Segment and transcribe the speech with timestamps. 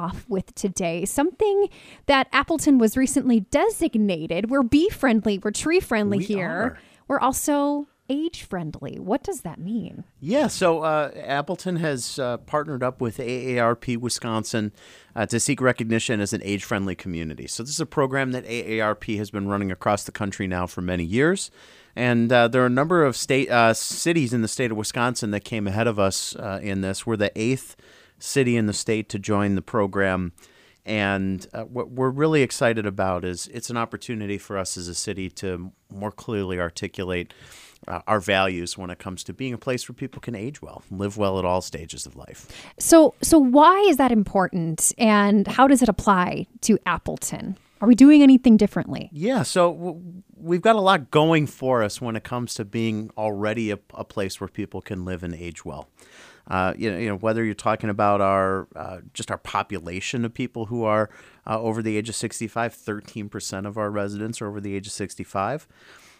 [0.00, 1.04] off with today.
[1.04, 1.68] Something
[2.06, 4.50] that Appleton was recently designated.
[4.50, 6.48] We're bee friendly, we're tree friendly We here.
[6.48, 6.78] are.
[7.08, 8.98] We're also age friendly.
[8.98, 10.04] What does that mean?
[10.18, 14.72] Yeah, so uh, Appleton has uh, partnered up with AARP Wisconsin
[15.14, 17.46] uh, to seek recognition as an age friendly community.
[17.46, 20.82] So, this is a program that AARP has been running across the country now for
[20.82, 21.50] many years.
[21.96, 25.30] And uh, there are a number of state uh, cities in the state of Wisconsin
[25.32, 27.06] that came ahead of us uh, in this.
[27.06, 27.76] We're the eighth
[28.20, 30.32] city in the state to join the program.
[30.86, 34.94] And uh, what we're really excited about is it's an opportunity for us as a
[34.94, 37.34] city to more clearly articulate
[37.86, 40.82] uh, our values when it comes to being a place where people can age well,
[40.90, 42.46] live well at all stages of life.
[42.78, 47.58] So, so why is that important, and how does it apply to Appleton?
[47.80, 49.08] Are we doing anything differently?
[49.12, 53.10] Yeah, so w- we've got a lot going for us when it comes to being
[53.16, 55.88] already a, a place where people can live and age well.
[56.50, 60.34] Uh, you, know, you know, whether you're talking about our uh, just our population of
[60.34, 61.08] people who are
[61.46, 64.92] uh, over the age of 65, 13% of our residents are over the age of
[64.92, 65.68] 65.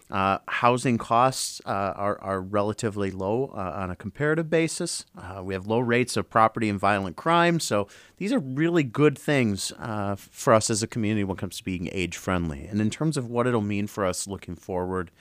[0.09, 5.05] Uh, housing costs uh, are, are relatively low uh, on a comparative basis.
[5.41, 7.61] We have low rates of property and violent crime.
[7.61, 7.87] So
[8.17, 9.71] these are really good things
[10.17, 12.65] for us as a community when it comes to being age friendly.
[12.65, 15.11] And in terms of what it'll mean for us looking forward,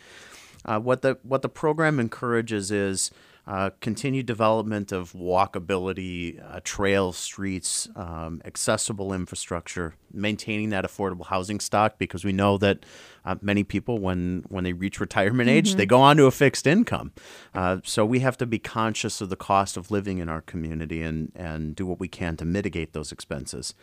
[0.65, 3.13] what the what the program encourages is
[3.47, 11.61] uh, continued development of walkability, uh, trails, streets, um, accessible infrastructure, maintaining that affordable housing
[11.61, 12.85] stock because we know that
[13.25, 16.67] uh, many people, when when they reach retirement age, they go on to a fixed
[16.67, 17.13] income.
[17.55, 21.03] Uh, so we have to be conscious of the cost of living in our community
[21.03, 23.75] and and do what we can to mitigate those expenses.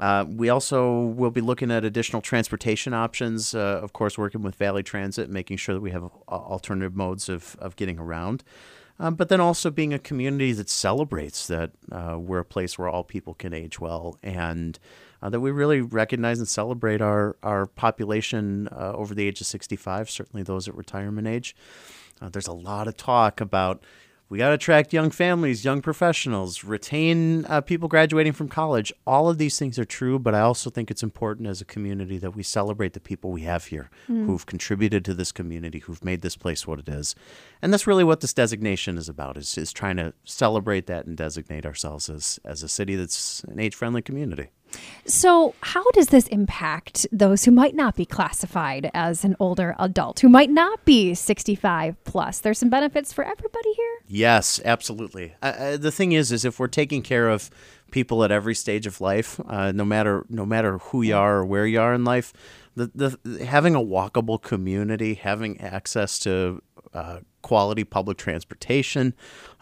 [0.00, 4.54] Uh, we also will be looking at additional transportation options, uh, of course, working with
[4.54, 8.44] Valley Transit, making sure that we have uh, alternative modes of, of getting around.
[9.00, 12.88] Um, but then also being a community that celebrates that uh, we're a place where
[12.88, 14.78] all people can age well and
[15.22, 19.46] uh, that we really recognize and celebrate our, our population uh, over the age of
[19.46, 21.54] 65, certainly those at retirement age.
[22.20, 23.84] Uh, there's a lot of talk about
[24.30, 28.92] we got to attract young families, young professionals, retain uh, people graduating from college.
[29.06, 32.18] All of these things are true, but I also think it's important as a community
[32.18, 36.20] that we celebrate the people we have here who've contributed to this community, who've made
[36.20, 37.14] this place what it is.
[37.62, 41.16] And that's really what this designation is about, is, is trying to celebrate that and
[41.16, 44.48] designate ourselves as, as a city that's an age-friendly community.
[45.06, 50.20] So, how does this impact those who might not be classified as an older adult,
[50.20, 52.40] who might not be 65 plus?
[52.40, 53.98] There's some benefits for everybody here.
[54.06, 55.34] Yes, absolutely.
[55.42, 57.50] Uh, uh, the thing is, is if we're taking care of
[57.90, 61.46] people at every stage of life, uh, no matter no matter who you are or
[61.46, 62.32] where you are in life,
[62.74, 62.90] the,
[63.26, 66.62] the having a walkable community, having access to
[66.94, 69.14] uh, quality public transportation,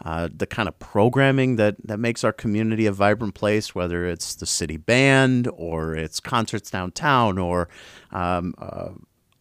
[0.03, 4.35] uh, the kind of programming that, that makes our community a vibrant place, whether it's
[4.35, 7.69] the city band or it's concerts downtown or
[8.11, 8.89] um, uh,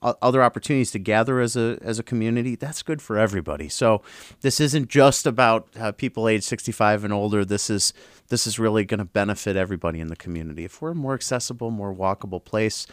[0.02, 3.68] other opportunities to gather as a as a community, that's good for everybody.
[3.68, 4.02] So
[4.40, 7.44] this isn't just about uh, people age 65 and older.
[7.44, 7.92] This is
[8.28, 10.64] this is really going to benefit everybody in the community.
[10.64, 12.86] If we're a more accessible, more walkable place,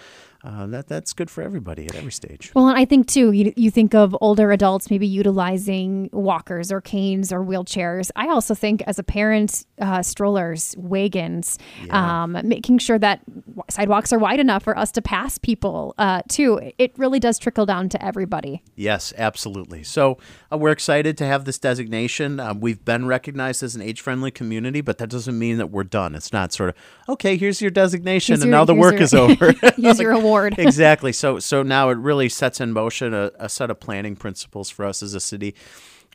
[0.44, 2.52] uh, that that's good for everybody at every stage.
[2.54, 6.82] Well, and I think too, you, you think of older adults maybe utilizing walkers or
[6.82, 8.12] canes or wheelchairs.
[8.16, 11.58] I also think as a parent, uh, strollers, wagons,
[11.92, 13.22] um, making sure that
[13.70, 16.60] sidewalks are wide enough for us to pass people uh, too.
[16.78, 18.62] It really does trickle down to everybody.
[18.76, 19.84] Yes, absolutely.
[19.84, 20.18] So
[20.52, 22.40] uh, we're excited to have this designation.
[22.40, 26.16] Um, we've been recognized as an age-friendly community, but that doesn't mean that we're done.
[26.16, 26.76] It's not sort of
[27.08, 27.38] okay.
[27.38, 29.52] Here's your designation, Here's and your- now the work your- is over.
[29.78, 30.33] Here's your award.
[30.58, 31.12] exactly.
[31.12, 34.86] So so now it really sets in motion a, a set of planning principles for
[34.86, 35.56] us as a city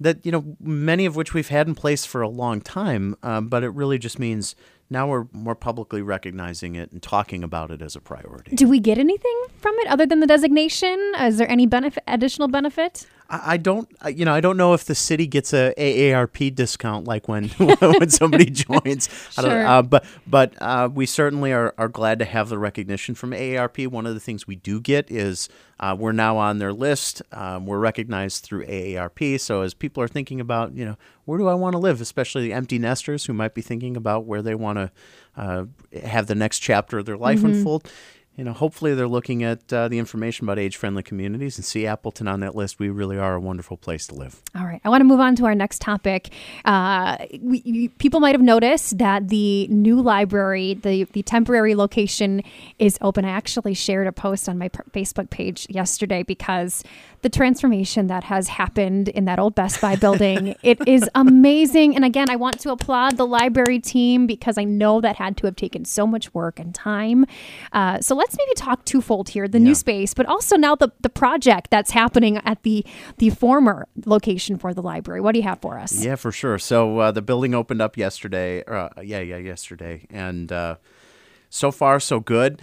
[0.01, 3.49] that you know many of which we've had in place for a long time, um,
[3.49, 4.55] but it really just means
[4.91, 8.57] now we're more publicly recognizing it and talking about it as a priority.
[8.57, 11.13] Do we get anything from it other than the designation?
[11.21, 13.07] Is there any benefit, additional benefit?
[13.29, 16.55] I I don't, I- you know, I don't know if the city gets a AARP
[16.55, 19.09] discount like when when somebody joins.
[19.33, 19.67] Sure.
[19.67, 23.89] uh, but but uh, we certainly are, are glad to have the recognition from AARP.
[23.89, 27.21] One of the things we do get is uh, we're now on their list.
[27.31, 29.39] Um, we're recognized through AARP.
[29.41, 30.97] So as people are thinking about, you know,
[31.27, 34.25] where do I want to live, especially the empty nesters who might be thinking about
[34.25, 35.65] where they want to uh,
[36.03, 37.91] have the next chapter of their life unfold
[38.39, 42.29] you know, hopefully they're looking at uh, the information about age-friendly communities and see Appleton
[42.29, 42.79] on that list.
[42.79, 44.41] We really are a wonderful place to live.
[44.57, 46.31] All right, I want to move on to our next topic.
[46.65, 52.45] Uh, we, you, people might have noticed that the new library, the the temporary location,
[52.79, 53.25] is open.
[53.25, 56.85] I actually shared a post on my Facebook page yesterday because
[57.23, 61.97] the transformation that has happened in that old Best Buy building, it is amazing.
[61.97, 65.47] And again, I want to applaud the library team because I know that had to
[65.47, 67.27] have taken so much work and time.
[67.73, 69.65] Uh, so let's maybe talk twofold here: the yeah.
[69.65, 72.85] new space, but also now the the project that's happening at the
[73.19, 75.21] the former location for the library.
[75.21, 76.05] What do you have for us?
[76.05, 76.59] Yeah, for sure.
[76.59, 78.65] So uh, the building opened up yesterday.
[78.65, 80.77] Uh, yeah, yeah, yesterday, and uh,
[81.49, 82.61] so far so good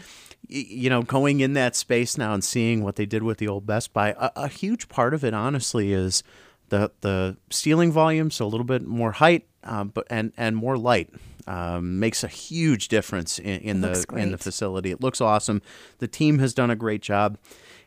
[0.48, 3.66] you know, going in that space now and seeing what they did with the old
[3.66, 6.24] Best Buy, a, a, huge part of it, honestly, is
[6.70, 10.78] the the ceiling volume, so a little bit more height, um, but and and more
[10.78, 11.10] light.
[11.48, 14.24] Um, makes a huge difference in, in the great.
[14.24, 14.90] in the facility.
[14.90, 15.62] It looks awesome.
[16.00, 17.38] The team has done a great job,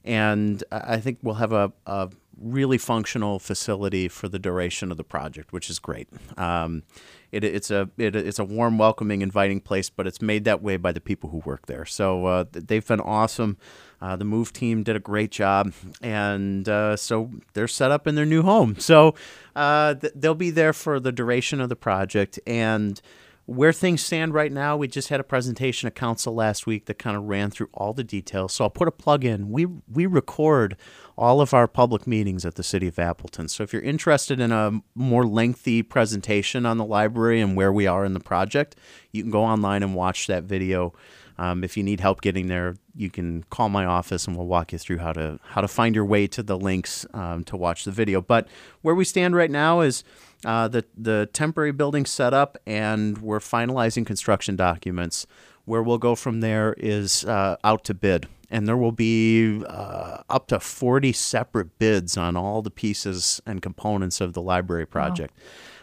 [0.04, 2.08] and I think we'll have a, a
[2.40, 6.08] really functional facility for the duration of the project, which is great.
[6.36, 6.84] Um,
[7.32, 10.76] it, it's a it, it's a warm, welcoming, inviting place, but it's made that way
[10.76, 11.84] by the people who work there.
[11.84, 13.58] So uh, they've been awesome.
[14.00, 18.14] Uh, the move team did a great job, and uh, so they're set up in
[18.14, 18.76] their new home.
[18.78, 19.16] So
[19.56, 22.38] uh, th- they'll be there for the duration of the project.
[22.46, 23.00] And
[23.48, 26.98] where things stand right now, we just had a presentation at council last week that
[26.98, 28.52] kind of ran through all the details.
[28.52, 29.50] So I'll put a plug in.
[29.50, 30.76] We we record
[31.16, 33.48] all of our public meetings at the City of Appleton.
[33.48, 37.86] So if you're interested in a more lengthy presentation on the library and where we
[37.86, 38.76] are in the project,
[39.12, 40.92] you can go online and watch that video.
[41.38, 44.72] Um, if you need help getting there, you can call my office and we'll walk
[44.72, 47.84] you through how to how to find your way to the links um, to watch
[47.84, 48.20] the video.
[48.20, 48.46] But
[48.82, 50.04] where we stand right now is
[50.44, 55.26] uh, the the temporary building set up, and we're finalizing construction documents.
[55.64, 60.22] Where we'll go from there is uh, out to bid and there will be uh,
[60.28, 65.34] up to 40 separate bids on all the pieces and components of the library project.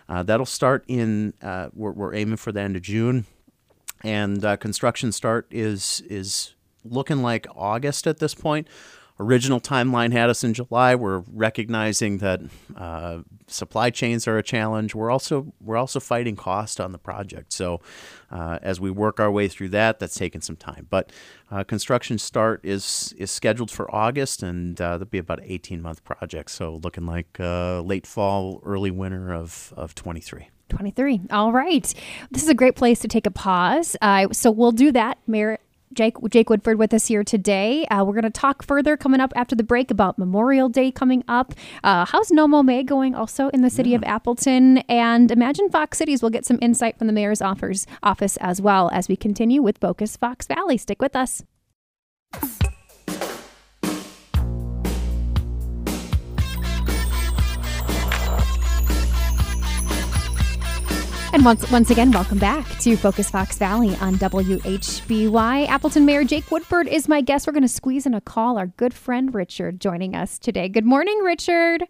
[0.09, 0.15] Wow.
[0.17, 3.25] Uh, that'll start in, uh, we're, we're, aiming for the end of June,
[4.03, 6.53] and uh, construction start is is
[6.83, 8.67] looking like August at this point
[9.19, 10.95] original timeline had us in July.
[10.95, 12.41] We're recognizing that
[12.75, 14.95] uh, supply chains are a challenge.
[14.95, 17.53] We're also we're also fighting cost on the project.
[17.53, 17.81] So
[18.31, 20.87] uh, as we work our way through that, that's taken some time.
[20.89, 21.11] But
[21.51, 25.81] uh, construction start is is scheduled for August, and uh, that'll be about an 18
[25.81, 26.51] month project.
[26.51, 30.49] So looking like uh, late fall, early winter of of 23.
[30.67, 31.21] 23.
[31.29, 31.93] All right.
[32.31, 33.95] This is a great place to take a pause.
[34.01, 35.19] Uh, so we'll do that.
[35.27, 35.59] Mayor
[35.93, 37.85] Jake, Jake Woodford with us here today.
[37.87, 41.23] Uh, we're going to talk further coming up after the break about Memorial Day coming
[41.27, 41.53] up.
[41.83, 43.97] Uh, how's No Mow May going also in the city yeah.
[43.97, 44.79] of Appleton?
[44.89, 48.89] And Imagine Fox Cities will get some insight from the mayor's offers, office as well
[48.91, 50.77] as we continue with Focus Fox Valley.
[50.77, 51.43] Stick with us.
[61.35, 65.67] And once, once again, welcome back to Focus Fox Valley on WHBY.
[65.67, 67.45] Appleton Mayor Jake Woodford is my guest.
[67.45, 68.57] We're going to squeeze in a call.
[68.57, 70.69] Our good friend Richard joining us today.
[70.69, 71.83] Good morning, Richard.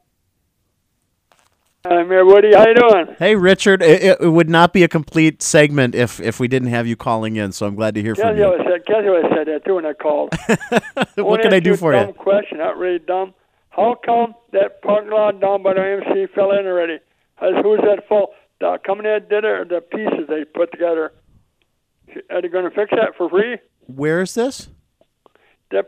[1.85, 2.55] Hi, Mayor Woody.
[2.55, 3.15] How you doing?
[3.19, 3.83] Hey, Richard.
[3.83, 7.35] It, it, would not be a complete segment if if we didn't have you calling
[7.35, 7.51] in.
[7.51, 8.51] So I'm glad to hear from you.
[8.67, 10.33] Said, Kathy always said that too when I called.
[11.17, 11.99] what can I do for you?
[11.99, 13.35] Dumb question, not really dumb.
[13.69, 16.97] How come that parking lot down by the MC fell in already?
[17.39, 18.31] Who's that fault?
[18.59, 21.13] The company that did it or the pieces they put together?
[22.29, 23.57] Are they going to fix that for free?
[23.87, 24.69] Where is this?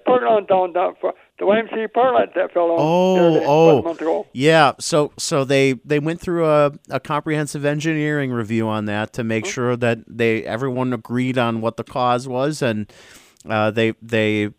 [0.06, 2.78] Parking lot down, down for the YMCA parking that fell on.
[2.80, 4.74] Oh, oh, yeah.
[4.80, 9.46] So, so they they went through a, a comprehensive engineering review on that to make
[9.46, 9.52] mm-hmm.
[9.52, 12.92] sure that they everyone agreed on what the cause was, and
[13.48, 14.50] uh, they they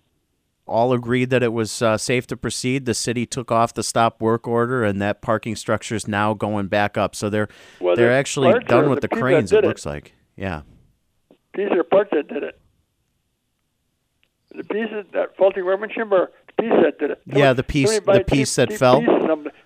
[0.68, 2.84] all agreed that it was uh, safe to proceed.
[2.84, 6.68] The city took off the stop work order, and that parking structure is now going
[6.68, 7.16] back up.
[7.16, 7.48] So they're
[7.80, 9.52] well, they're actually done with the, the cranes.
[9.52, 10.62] It, it looks like, yeah.
[11.54, 12.60] These are parts that did it.
[14.54, 17.22] The pieces that faulty workmanship or the piece that did it.
[17.26, 19.02] Yeah, the piece the piece that fell.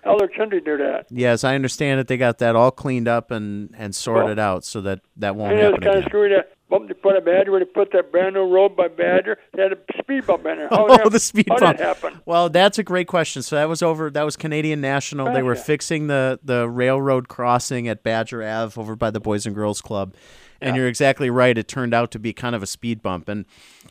[0.05, 1.05] Elder Country do that.
[1.09, 4.65] Yes, I understand that they got that all cleaned up and, and sorted well, out
[4.65, 5.97] so that that won't happen kind again.
[5.99, 8.87] Of screwy that they put a Badger where they put that brand new road by
[8.87, 9.37] Badger.
[9.53, 10.67] They had a speed bump in there.
[10.71, 11.77] How oh, the speed how bump.
[11.77, 12.21] That happen?
[12.25, 13.41] Well, that's a great question.
[13.41, 14.09] So that was over.
[14.09, 15.31] That was Canadian National.
[15.31, 19.45] They ah, were fixing the the railroad crossing at Badger Ave over by the Boys
[19.45, 20.13] and Girls Club.
[20.63, 20.81] And yeah.
[20.81, 21.57] you're exactly right.
[21.57, 23.27] It turned out to be kind of a speed bump.
[23.27, 23.45] And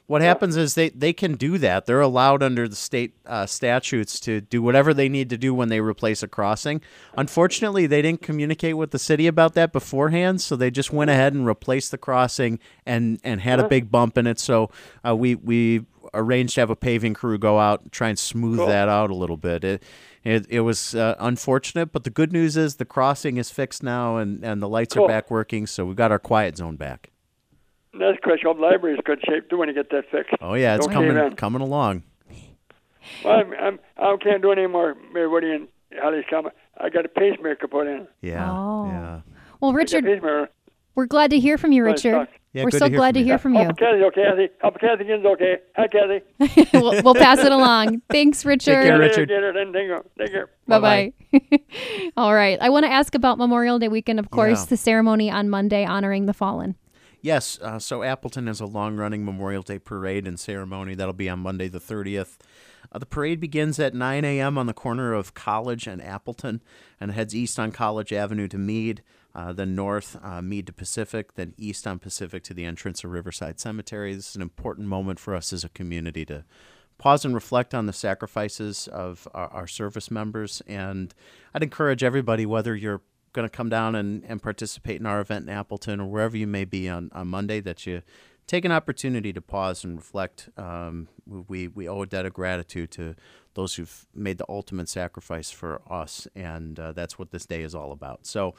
[0.07, 0.29] what yeah.
[0.29, 1.87] happens is they, they can do that.
[1.87, 5.69] They're allowed under the state uh, statutes to do whatever they need to do when
[5.69, 6.81] they replace a crossing.
[7.17, 11.35] Unfortunately, they didn't communicate with the city about that beforehand, so they just went ahead
[11.35, 14.41] and replaced the crossing and, and had a big bump in it.
[14.41, 14.71] So
[15.07, 18.59] uh, we we arranged to have a paving crew go out and try and smooth
[18.59, 18.67] Cool.
[18.67, 19.65] that out a little bit.
[19.65, 19.83] It
[20.25, 24.17] it, it was uh, unfortunate, but the good news is the crossing is fixed now
[24.17, 25.05] and, and the lights Cool.
[25.05, 27.11] are back working, so we've got our quiet zone back.
[27.99, 28.47] That's question.
[28.47, 30.35] Hope library is good shape too when you get that fixed.
[30.41, 31.37] Oh yeah, it's Okay, coming then.
[31.37, 32.05] coming along.
[33.25, 35.69] Well, I'm, I'm, I can't do any more, Mayor Woody and
[36.01, 36.55] Holly's comment.
[36.79, 38.07] I got a pacemaker put in.
[38.23, 38.51] Yeah.
[38.51, 38.87] Oh.
[38.87, 39.21] Yeah.
[39.61, 40.49] Well, I got a Richard,
[40.95, 42.29] we're glad to hear from you, Well, Richard.
[42.53, 42.59] Sucks.
[42.59, 43.25] Yeah, we're good so to hear glad from to you.
[43.27, 43.65] hear from you.
[43.65, 44.23] Hope Kathy's okay.
[44.25, 44.49] Kathy.
[44.63, 45.57] Hope Kathy Ginn's okay.
[45.77, 46.69] Hi, Kathy.
[46.79, 48.03] we'll, we'll pass it along.
[48.11, 48.85] Thanks, Richard.
[48.85, 49.29] care, Richard.
[49.29, 50.05] Get it, and thank you.
[50.19, 50.45] Thank you.
[50.69, 51.13] Bye bye.
[52.17, 52.59] All right.
[52.61, 54.67] I want to ask about Memorial Day weekend, of course, Yeah.
[54.67, 56.77] the ceremony on Monday honoring the fallen.
[57.25, 60.95] Yes, uh, so Appleton has a long running Memorial Day parade and ceremony.
[60.97, 62.39] That'll be on Monday the 30th.
[62.93, 64.59] Uh, the parade begins at 9 a.m.
[64.59, 66.63] on the corner of College and Appleton
[67.01, 69.03] and heads east on College Avenue to Meade,
[69.35, 73.11] uh, then north, uh, Meade to Pacific, then east on Pacific to the entrance of
[73.11, 74.15] Riverside Cemetery.
[74.15, 76.45] This is an important moment for us as a community to
[76.99, 80.63] pause and reflect on the sacrifices of our, our service members.
[80.67, 81.15] And
[81.55, 83.01] I'd encourage everybody, whether you're
[83.33, 86.47] going to come down and, and participate in our event in Appleton or wherever you
[86.47, 88.03] may be on, on Monday, that you
[88.53, 90.51] take an opportunity to pause and reflect.
[90.59, 93.15] Um, we, we owe a debt of gratitude to
[93.55, 97.75] those who've made the ultimate sacrifice for us, and uh, that's what this day is
[97.75, 98.27] all about.
[98.27, 98.55] So,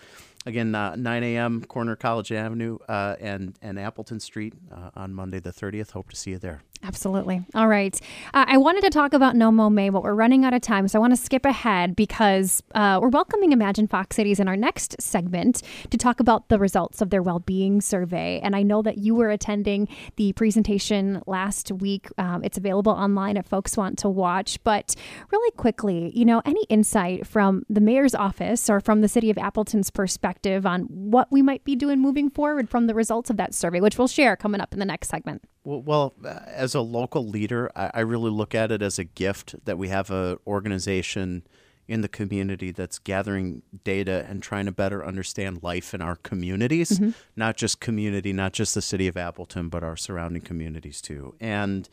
[0.48, 5.40] again, uh, 9 a.m., corner College Avenue uh, and, and Appleton Street uh, on Monday
[5.40, 5.92] the 30th.
[5.92, 6.64] Hope to see you there.
[6.86, 7.42] Absolutely.
[7.56, 7.98] All right.
[8.34, 10.88] Uh, I wanted to talk about No Mow May, but we're running out of time.
[10.90, 14.58] So I want to skip ahead because uh, we're welcoming Imagine Fox Cities in our
[14.58, 15.62] next segment
[15.92, 18.42] to talk about the results of their well being survey.
[18.44, 19.88] And I know that you were attending
[20.18, 22.10] the presentation last week.
[22.18, 24.62] Um, it's available online if folks want to watch.
[24.66, 24.94] But
[25.32, 29.38] really quickly, you know, any insight from the mayor's office or from the city of
[29.38, 33.54] Appleton's perspective on what we might be doing moving forward from the results of that
[33.54, 35.44] survey, which we'll share coming up in the next segment.
[35.66, 36.14] Well,
[36.48, 39.88] as a local leader, I, I really look at it as a gift that we
[39.90, 41.44] have an organization
[41.88, 46.92] in the community that's gathering data and trying to better understand life in our communities,
[46.92, 47.12] mm-hmm.
[47.36, 51.36] not just community, not just the city of Appleton, but our surrounding communities too.
[51.40, 51.90] And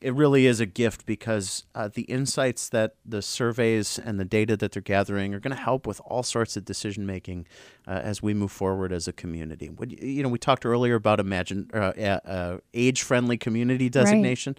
[0.00, 4.56] it really is a gift because uh, the insights that the surveys and the data
[4.56, 7.46] that they're gathering are going to help with all sorts of decision making
[7.86, 9.70] uh, as we move forward as a community.
[10.00, 14.56] You- know, we talked earlier about imagine uh, age friendly community designation.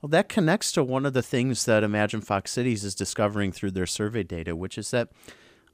[0.00, 3.72] Well, that connects to one of the things that Imagine Fox Cities is discovering through
[3.72, 5.08] their survey data, which is that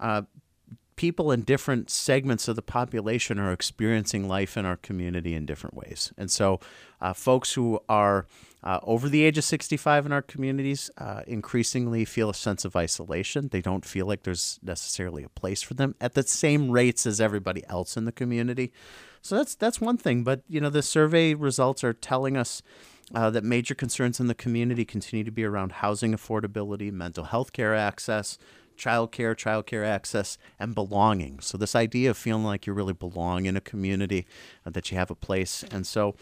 [0.00, 0.22] uh,
[0.96, 5.74] people in different segments of the population are experiencing life in our community in different
[5.74, 6.12] ways.
[6.16, 6.60] And so,
[7.00, 8.26] uh, folks who are
[8.62, 12.74] uh, over the age of 65 in our communities uh, increasingly feel a sense of
[12.74, 13.48] isolation.
[13.48, 17.20] They don't feel like there's necessarily a place for them at the same rates as
[17.20, 18.72] everybody else in the community.
[19.20, 20.24] So that's that's one thing.
[20.24, 22.62] But you know, the survey results are telling us
[23.14, 27.52] uh, that major concerns in the community continue to be around housing affordability, mental health
[27.52, 28.38] care access,
[28.76, 31.40] childcare, childcare access, and belonging.
[31.40, 34.26] So this idea of feeling like you really belong in a community,
[34.66, 36.14] uh, that you have a place, and so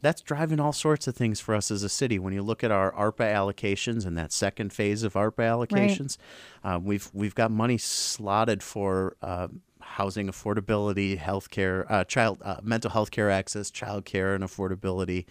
[0.00, 2.18] that's driving all sorts of things for us as a city.
[2.18, 6.16] When you look at our ARPA allocations and that second phase of ARPA allocations,
[6.62, 9.16] uh, we've we've got money slotted for.
[9.22, 9.48] Uh,
[9.80, 15.24] housing affordability, healthcare, uh, child, uh, mental health care access, child care and affordability,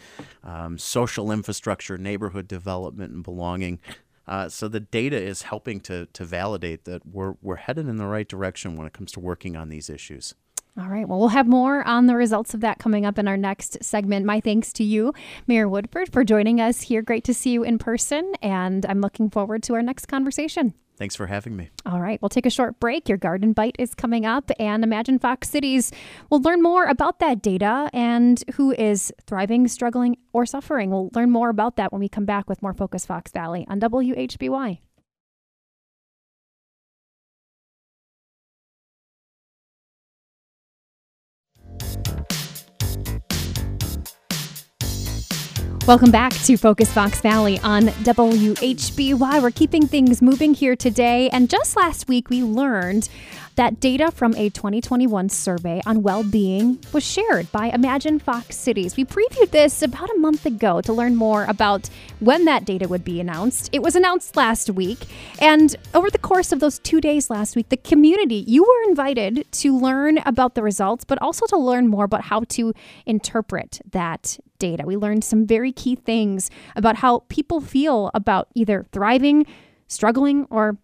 [0.43, 3.79] um, social infrastructure, neighborhood development and belonging.
[4.27, 8.05] Uh, so the data is helping to to validate that we're we're headed in the
[8.05, 10.35] right direction when it comes to working on these issues.
[10.79, 11.07] All right.
[11.07, 14.27] Well, we'll have more on the results of that coming up in our next segment.
[14.27, 15.11] My thanks to you,
[15.47, 17.01] Mayor Woodford, for joining us here.
[17.01, 20.75] Great to see you in person, and I'm looking forward to our next conversation.
[20.97, 21.69] Thanks for having me.
[21.85, 23.07] All right, we'll take a short break.
[23.07, 25.91] Your garden bite is coming up, and Imagine Fox Cities
[26.31, 30.89] will learn more about that data and who is thriving, struggling, or suffering.
[30.89, 33.79] We'll learn more about that when we come back with more Focus Fox Valley on
[33.79, 34.79] WHBY.
[45.87, 49.41] Welcome back to Focus Fox Valley on WHBY.
[49.41, 51.29] We're keeping things moving here today.
[51.29, 53.07] And just last week, we learned
[53.57, 58.95] that data from a 2021 survey on well being was shared by Imagine Fox Cities.
[58.95, 63.03] We previewed this about a month ago to learn more about when that data would
[63.03, 63.69] be announced.
[63.71, 64.99] It was announced last week.
[65.39, 69.51] And over the course of those two days last week, the community, you were invited
[69.53, 72.73] to learn about the results, but also to learn more about how to
[73.07, 74.83] interpret that data.
[74.85, 79.47] We learned some very key things about how people feel about either thriving,
[79.87, 80.77] struggling, or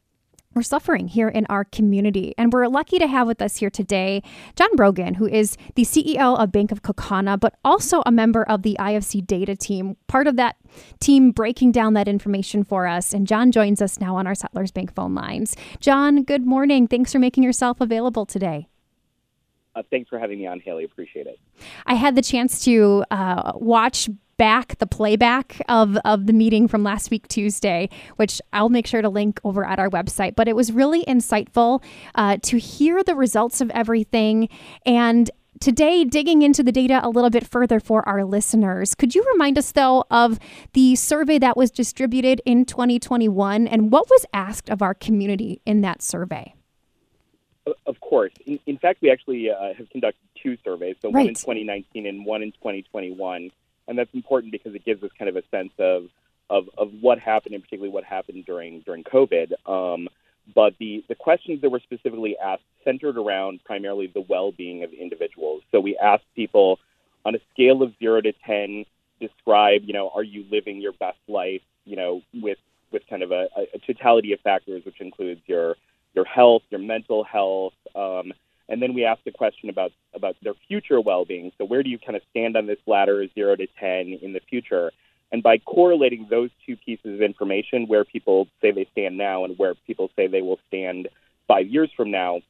[0.55, 2.33] or suffering here in our community.
[2.37, 4.21] And we're lucky to have with us here today
[4.55, 8.63] John Brogan, who is the CEO of Bank of Kaukauna, but also a member of
[8.63, 10.55] the IFC data team, part of that
[10.99, 13.13] team breaking down that information for us.
[13.13, 15.55] And John joins us now on our Settlers Bank phone lines.
[15.79, 16.87] John, good morning.
[16.87, 18.67] Thanks for making yourself available today.
[19.75, 20.83] Uh, thanks for having me on, Haley.
[20.83, 21.39] Appreciate it.
[21.85, 24.07] I had the chance to uh, watch
[24.43, 29.01] back the playback of, of the meeting from last week Tuesday, which I'll make sure
[29.01, 30.35] to link over at our website.
[30.35, 31.81] But it was really insightful
[32.15, 34.49] uh, to hear the results of everything
[34.85, 35.31] and
[35.61, 38.95] today digging into the data a little bit further for our listeners.
[38.95, 40.39] Could you remind us, though, of
[40.73, 45.79] the survey that was distributed in 2021 and what was asked of our community in
[45.83, 46.53] that survey?
[47.85, 48.33] Of course.
[48.45, 51.21] In, in fact, we actually uh, have conducted two surveys, so right.
[51.21, 53.49] one in 2019 and one in 2021
[53.87, 56.09] and that's important because it gives us kind of a sense of
[56.49, 59.53] of, of what happened, and particularly what happened during during COVID.
[59.65, 60.07] Um,
[60.53, 65.61] but the, the questions that were specifically asked centered around primarily the well-being of individuals.
[65.71, 66.79] So we asked people
[67.25, 68.85] on a scale of zero to ten,
[69.21, 72.57] describe, you know, are you living your best life, you know, with
[72.91, 75.75] with kind of a, a totality of factors, which includes your
[76.13, 78.33] your health, your mental health, um,
[78.69, 81.51] and then we asked the question about about their future well-being.
[81.57, 84.41] So where do you kind of stand on this ladder, zero to ten, in the
[84.49, 84.91] future?
[85.31, 89.57] And by correlating those two pieces of information, where people say they stand now and
[89.57, 91.09] where people say they will stand
[91.47, 92.41] five years from now,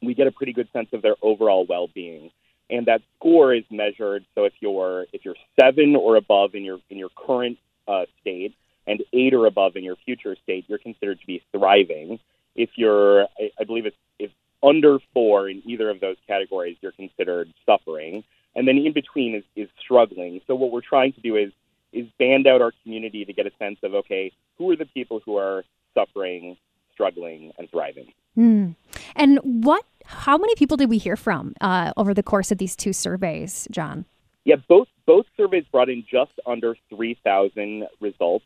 [0.00, 2.30] we get a pretty good sense of their overall well-being.
[2.70, 4.24] And that score is measured.
[4.34, 8.54] So if you're if you're seven or above in your in your current uh, state,
[8.86, 12.18] and eight or above in your future state, you're considered to be thriving.
[12.54, 14.30] If you're, I, I believe it's if
[14.64, 18.24] under four in either of those categories, you're considered suffering.
[18.56, 20.40] And then in between is, is struggling.
[20.46, 21.52] So what we're trying to do is
[21.92, 25.20] is band out our community to get a sense of okay, who are the people
[25.24, 26.56] who are suffering,
[26.92, 28.12] struggling, and thriving.
[28.36, 28.74] Mm.
[29.14, 29.84] And what?
[30.06, 33.66] How many people did we hear from uh, over the course of these two surveys,
[33.70, 34.04] John?
[34.44, 38.44] Yeah, both both surveys brought in just under three thousand results,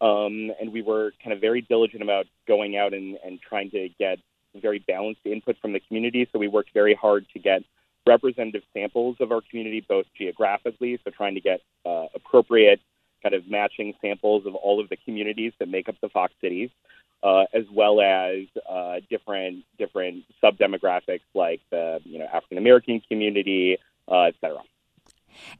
[0.00, 3.88] um, and we were kind of very diligent about going out and, and trying to
[3.98, 4.18] get
[4.54, 6.28] very balanced input from the community.
[6.32, 7.62] So we worked very hard to get
[8.06, 12.80] representative samples of our community, both geographically, so trying to get uh, appropriate
[13.22, 16.70] kind of matching samples of all of the communities that make up the Fox cities,
[17.22, 23.00] uh, as well as uh, different different sub demographics like the you know African American
[23.08, 24.62] community, uh, et cetera.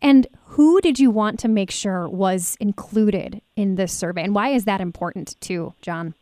[0.03, 4.51] And who did you want to make sure was included in this survey, and why
[4.51, 6.15] is that important too, John?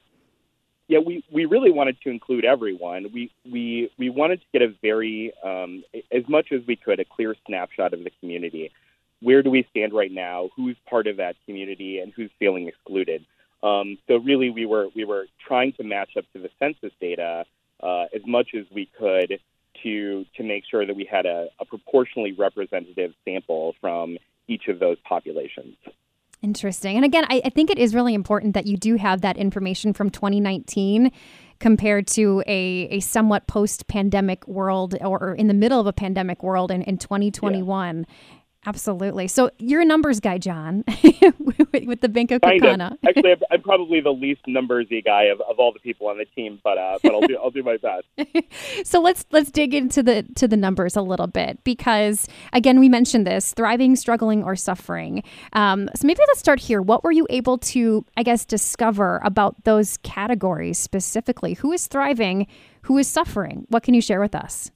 [0.88, 3.09] Yeah, we, we really wanted to include everyone.
[3.12, 7.05] We we we wanted to get a very um, as much as we could a
[7.05, 8.72] clear snapshot of the community.
[9.20, 10.48] Where do we stand right now?
[10.57, 13.24] Who's part of that community and who's feeling excluded?
[13.62, 17.44] Um, so really, we were we were trying to match up to the census data
[17.83, 19.40] uh, as much as we could
[19.83, 24.79] to to make sure that we had a, a proportionally representative sample from each of
[24.79, 25.77] those populations.
[26.40, 26.96] Interesting.
[26.96, 29.92] And again, I, I, think it is really important that you do have that information
[29.92, 31.11] from 2019
[31.59, 36.44] compared to a, a somewhat post pandemic world or, in the middle of a pandemic
[36.44, 37.98] world in, in 2021.
[38.09, 38.14] Yeah.
[38.68, 39.28] Absolutely.
[39.28, 40.85] So you're a numbers guy, John,
[41.72, 42.98] with the Bank of Kaukauna.
[43.09, 46.61] Actually, I'm probably the least numbersy guy of, of all the people on the team,
[46.62, 48.07] but uh, but I'll do I'll do my best.
[48.87, 52.90] so let's let's dig into the to the numbers a little bit because again we
[52.90, 55.22] mentioned this thriving, struggling, or suffering.
[55.54, 56.83] Um, so maybe let's start here.
[56.83, 61.54] What were you able to I guess discover about those categories specifically?
[61.54, 62.46] Who is thriving?
[62.83, 63.64] Who is suffering?
[63.70, 64.70] What can you share with us?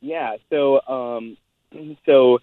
[0.00, 0.36] Yeah.
[0.50, 1.36] So um,
[2.06, 2.38] so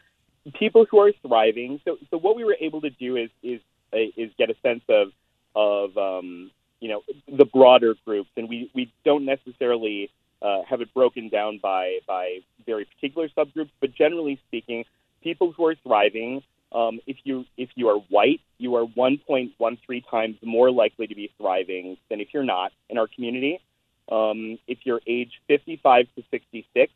[0.53, 1.79] people who are thriving.
[1.86, 3.62] So, so what we were able to do is is
[3.93, 5.12] uh, is get a sense of
[5.55, 10.93] of um, you know the broader groups, and we we don't necessarily uh, have it
[10.93, 14.86] broken down by by very particular subgroups, but generally speaking,
[15.23, 16.43] people who are thriving.
[16.71, 21.31] Um, if you if you are white, you are 1.13 times more likely to be
[21.38, 23.62] thriving than if you're not in our community.
[24.12, 26.91] Um, if you're age 55 to 66,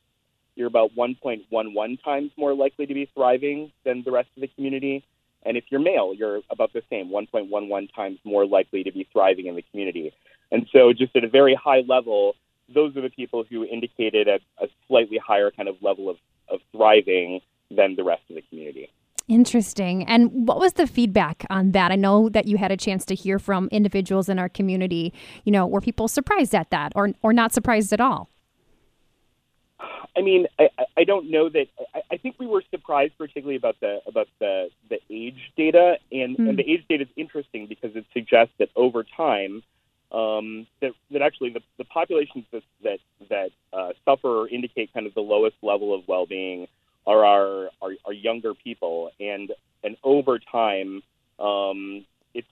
[0.59, 5.05] you're about 1.11 times more likely to be thriving than the rest of the community.
[5.43, 9.47] And if you're male, you're about the same, 1.11 times more likely to be thriving
[9.47, 10.13] in the community.
[10.51, 12.35] And so, just at a very high level,
[12.73, 16.17] those are the people who indicated a, a slightly higher kind of level of,
[16.49, 17.39] of thriving
[17.71, 18.89] than the rest of the community.
[19.29, 20.03] Interesting.
[20.07, 21.91] And what was the feedback on that?
[21.91, 25.13] I know that you had a chance to hear from individuals in our community.
[25.45, 28.29] You know, were people surprised at that or, or not surprised at all?
[30.15, 31.67] I mean, I, I don't know that.
[31.93, 36.37] I, I think we were surprised, particularly about the about the the age data, and,
[36.37, 36.49] mm.
[36.49, 39.63] and the age data is interesting because it suggests that over time,
[40.11, 45.05] um, that that actually the, the populations that that, that uh, suffer or indicate kind
[45.05, 46.67] of the lowest level of well-being
[47.07, 49.51] are our, our, younger people, and
[49.83, 51.01] and over time,
[51.39, 52.47] um, it's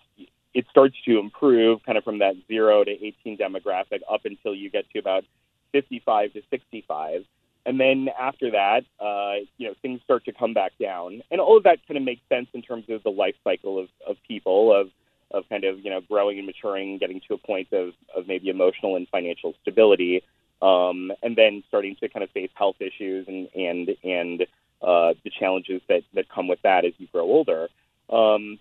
[0.54, 4.70] it starts to improve kind of from that zero to 18 demographic up until you
[4.70, 5.26] get to about
[5.74, 7.26] 55 to 65.
[7.68, 11.22] And then after that, uh, you know, things start to come back down.
[11.30, 13.90] And all of that kind of makes sense in terms of the life cycle of,
[14.08, 14.90] of people, of,
[15.32, 18.48] of kind of, you know, growing and maturing, getting to a point of, of maybe
[18.48, 20.24] emotional and financial stability,
[20.62, 24.42] um, and then starting to kind of face health issues and, and, and
[24.82, 27.68] uh, the challenges that, that come with that as you grow older.
[28.10, 28.60] Um,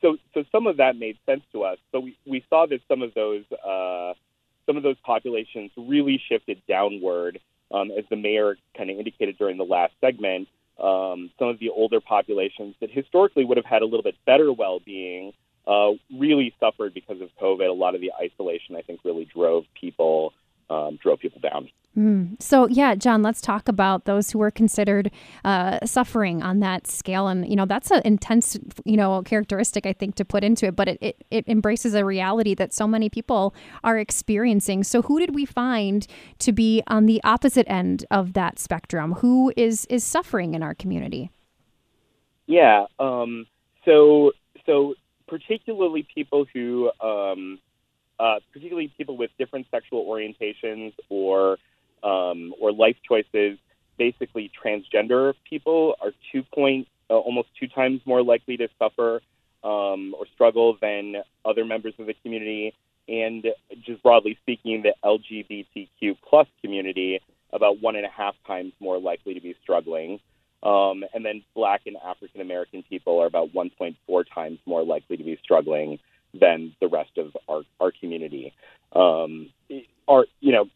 [0.00, 1.78] so, so some of that made sense to us.
[1.92, 4.14] So we, we saw that some of those uh,
[4.66, 7.40] some of those populations really shifted downward,
[7.72, 10.48] um, as the mayor kind of indicated during the last segment.
[10.78, 14.50] Um, some of the older populations that historically would have had a little bit better
[14.52, 15.32] well-being
[15.66, 17.68] uh, really suffered because of COVID.
[17.68, 20.32] A lot of the isolation, I think, really drove people
[20.70, 21.68] um, drove people down.
[21.98, 22.40] Mm.
[22.40, 25.10] So yeah, John, let's talk about those who were considered
[25.44, 29.92] uh, suffering on that scale, and you know that's an intense, you know, characteristic I
[29.92, 33.10] think to put into it, but it, it, it embraces a reality that so many
[33.10, 34.84] people are experiencing.
[34.84, 36.06] So who did we find
[36.38, 39.14] to be on the opposite end of that spectrum?
[39.14, 41.32] Who is is suffering in our community?
[42.46, 42.86] Yeah.
[43.00, 43.46] Um,
[43.84, 44.30] so
[44.64, 44.94] so
[45.26, 47.58] particularly people who um,
[48.20, 51.56] uh, particularly people with different sexual orientations or
[52.02, 53.58] um, or life choices.
[53.96, 59.22] Basically, transgender people are two point uh, almost two times more likely to suffer
[59.64, 62.74] um, or struggle than other members of the community.
[63.08, 63.46] And
[63.84, 67.20] just broadly speaking, the LGBTQ plus community
[67.52, 70.20] about one and a half times more likely to be struggling.
[70.62, 75.24] Um, and then Black and African American people are about 1.4 times more likely to
[75.24, 75.98] be struggling
[76.38, 78.52] than the rest of our, our community.
[78.92, 79.50] Um,
[80.08, 80.68] our, you know,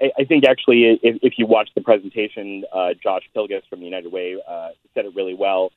[0.00, 3.86] I, I think actually, if, if, you watch the presentation, uh, Josh Pilgus from the
[3.86, 5.70] United Way uh, said it really well.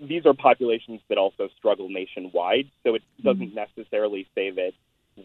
[0.00, 3.66] These are populations that also struggle nationwide, so it doesn't mm-hmm.
[3.76, 4.72] necessarily say that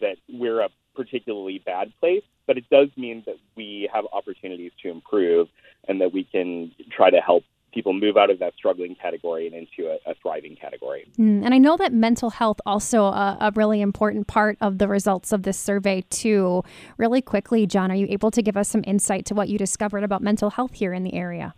[0.00, 4.90] that we're a particularly bad place, but it does mean that we have opportunities to
[4.90, 5.48] improve
[5.86, 7.44] and that we can try to help
[7.74, 11.06] people move out of that struggling category and into a, a thriving category.
[11.18, 14.88] Mm, and I know that mental health also a, a, really important part of the
[14.88, 16.62] results of this survey too.
[16.96, 20.04] Really quickly, John, are you able to give us some insight to what you discovered
[20.04, 21.54] about mental health here in the area?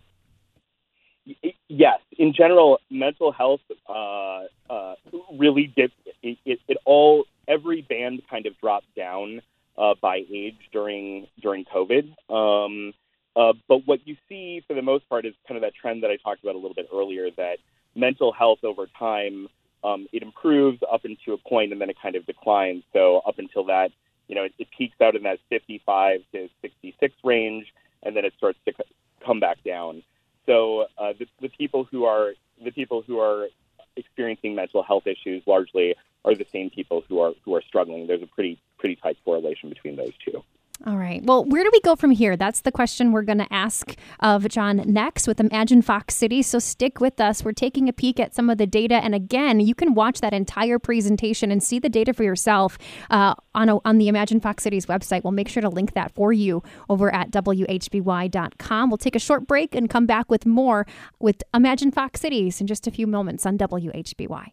[1.67, 4.95] Yes, in general, mental health uh, uh,
[5.37, 5.91] really did
[6.23, 9.41] it, it, it, all every band kind of dropped down
[9.77, 12.13] uh, by age during during COVID.
[12.33, 12.93] Um,
[13.37, 16.09] uh, but what you see for the most part is kind of that trend that
[16.09, 17.59] I talked about a little bit earlier that
[17.95, 19.47] mental health over time
[19.83, 22.83] um, it improves up into a point and then it kind of declines.
[22.93, 23.91] So up until that,
[24.27, 27.71] you know, it, it peaks out in that 55 to 66 range,
[28.03, 28.83] and then it starts to c-
[29.25, 30.03] come back down.
[30.45, 33.47] So uh, the, the people who are the people who are
[33.95, 35.95] experiencing mental health issues largely
[36.25, 38.07] are the same people who are who are struggling.
[38.07, 40.43] There's a pretty pretty tight correlation between those two.
[40.85, 41.23] All right.
[41.23, 42.37] Well, where do we go from here?
[42.37, 46.43] That's the question we're going to ask of John next with Imagine Fox City.
[46.43, 47.43] So stick with us.
[47.43, 48.95] We're taking a peek at some of the data.
[48.95, 52.77] And again, you can watch that entire presentation and see the data for yourself
[53.09, 55.23] uh, on, a, on the Imagine Fox City's website.
[55.23, 58.89] We'll make sure to link that for you over at WHBY.com.
[58.89, 60.85] We'll take a short break and come back with more
[61.19, 64.51] with Imagine Fox Cities in just a few moments on WHBY.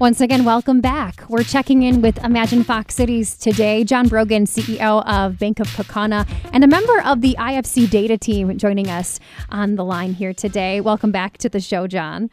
[0.00, 1.22] Once again, welcome back.
[1.28, 3.84] We're checking in with Imagine Fox Cities today.
[3.84, 8.56] John Brogan, CEO of Bank of Kaukauna, and a member of the IFC data team
[8.56, 10.80] joining us on the line here today.
[10.80, 12.30] Welcome back to the show, John.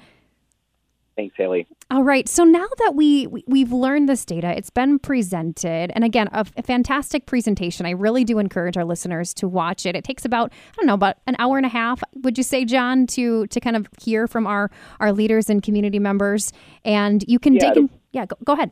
[1.17, 1.65] Thanks, Haley.
[1.89, 2.29] All right.
[2.29, 6.45] So now that we, we have learned this data, it's been presented, and again, a,
[6.55, 7.87] a, fantastic presentation.
[7.87, 9.95] I really do encourage our listeners to watch it.
[9.95, 12.03] It takes about I don't know about an hour and a half.
[12.21, 15.97] Would you say, John, to to kind of hear from our our leaders and community
[15.97, 16.53] members,
[16.85, 17.89] and you can yeah, dig in.
[18.11, 18.71] Yeah, go, go ahead.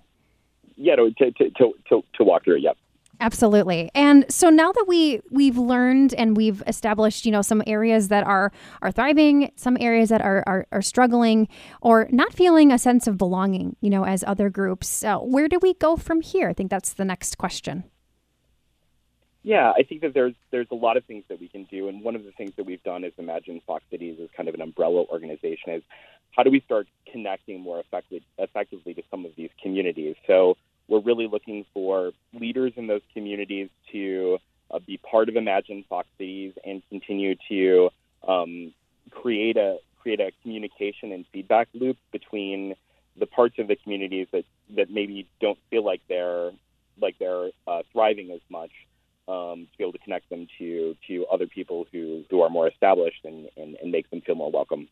[0.76, 2.58] Yeah, to to to to, to walk through.
[2.58, 2.78] Yep.
[3.20, 3.90] Absolutely.
[3.96, 8.26] And so now that we we've learned and we've established, you know, some areas that
[8.26, 8.52] are
[8.82, 11.48] are thriving, some areas that are are, are struggling
[11.82, 15.60] or not feeling a sense of belonging, you know, as other groups, uh, where do
[15.62, 16.50] we go from here?
[16.50, 17.86] I think that's the next question.
[19.44, 22.04] Yeah, I think that there's there's a lot of things that we can do, and
[22.04, 24.62] one of the things that we've done is Imagine Fox Cities as kind of an
[24.62, 25.74] umbrella organization.
[25.74, 25.84] Is
[26.32, 30.16] how do we start connecting more effectively effectively to some of these communities?
[30.26, 34.38] So we're really looking for leaders in those communities to
[34.72, 37.90] uh, be part of Imagine Fox Cities and continue to
[38.28, 38.74] um,
[39.12, 42.76] create a create a communication and feedback loop between
[43.18, 44.46] the parts of the communities that,
[44.76, 46.52] that maybe don't feel like they're
[47.02, 48.72] like they're uh, thriving as much
[49.28, 52.68] um, to be able to connect them to to other people who who are more
[52.68, 54.88] established and, and, and make them feel more welcome.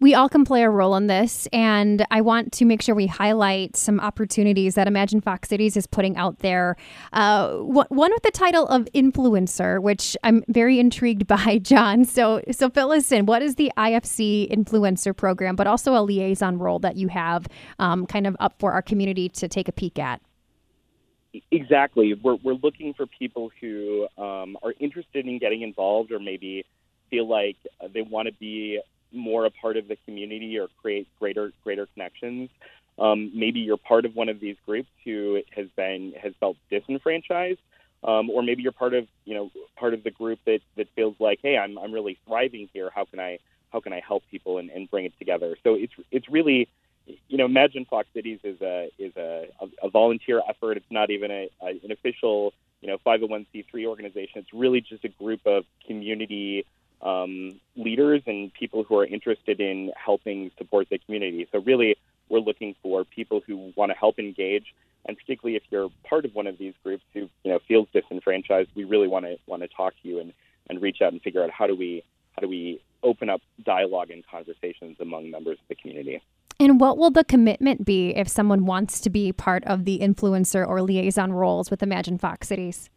[0.00, 3.06] We all can play a role in this, and I want to make sure we
[3.06, 6.76] highlight some opportunities that Imagine Fox Cities is putting out there.
[7.12, 12.06] Uh, one with the title of influencer, which I'm very intrigued by, John.
[12.06, 13.26] So, so fill us in.
[13.26, 17.46] What is the IFC influencer program, but also a liaison role that you have
[17.78, 20.22] um, kind of up for our community to take a peek at?
[21.50, 22.14] Exactly.
[22.14, 26.64] We're, we're looking for people who um, are interested in getting involved or maybe
[27.10, 27.56] feel like
[27.92, 28.80] they want to be
[29.12, 32.50] more a part of the community or create greater greater connections.
[32.98, 37.60] Um, maybe you're part of one of these groups who has been has felt disenfranchised,
[38.04, 41.14] um, or maybe you're part of you know part of the group that that feels
[41.18, 42.90] like, hey, I'm I'm really thriving here.
[42.94, 43.38] How can I
[43.72, 45.56] how can I help people and, and bring it together?
[45.62, 46.68] So it's it's really
[47.28, 49.46] you know, Imagine Fox Cities is a is a,
[49.82, 50.76] a, volunteer effort.
[50.76, 54.40] It's not even a, a, an official, you know, 501c3 organization.
[54.40, 56.66] It's really just a group of community
[57.02, 61.48] um, leaders and people who are interested in helping support the community.
[61.52, 61.96] So really,
[62.28, 64.74] we're looking for people who want to help engage,
[65.06, 68.70] and particularly if you're part of one of these groups who you know feels disenfranchised,
[68.74, 70.32] we really want to want to talk to you and
[70.68, 74.10] and reach out and figure out how do we how do we open up dialogue
[74.10, 76.22] and conversations among members of the community.
[76.58, 80.66] And what will the commitment be if someone wants to be part of the influencer
[80.66, 82.90] or liaison roles with Imagine Fox Cities?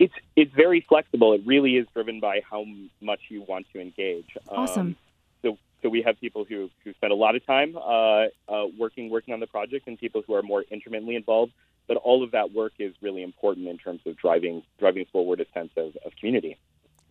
[0.00, 1.34] It's it's very flexible.
[1.34, 2.64] It really is driven by how
[3.00, 4.26] much you want to engage.
[4.48, 4.80] Awesome.
[4.80, 4.96] Um,
[5.42, 9.10] so so we have people who who spend a lot of time uh, uh, working
[9.10, 11.52] working on the project, and people who are more intimately involved.
[11.86, 15.46] But all of that work is really important in terms of driving driving forward a
[15.52, 16.56] sense of, of community.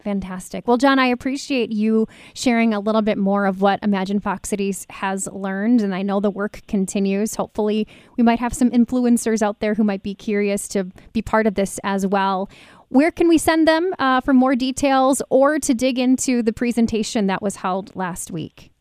[0.03, 0.67] Fantastic.
[0.67, 4.87] Well, John, I appreciate you sharing a little bit more of what Imagine Fox Cities
[4.89, 5.81] has learned.
[5.81, 7.35] And I know the work continues.
[7.35, 7.85] Hopefully,
[8.17, 11.55] we might have some influencers out there who might be curious to be part of
[11.55, 12.49] this as well.
[12.89, 17.27] Where can we send them uh, for more details or to dig into the presentation
[17.27, 18.71] that was held last week?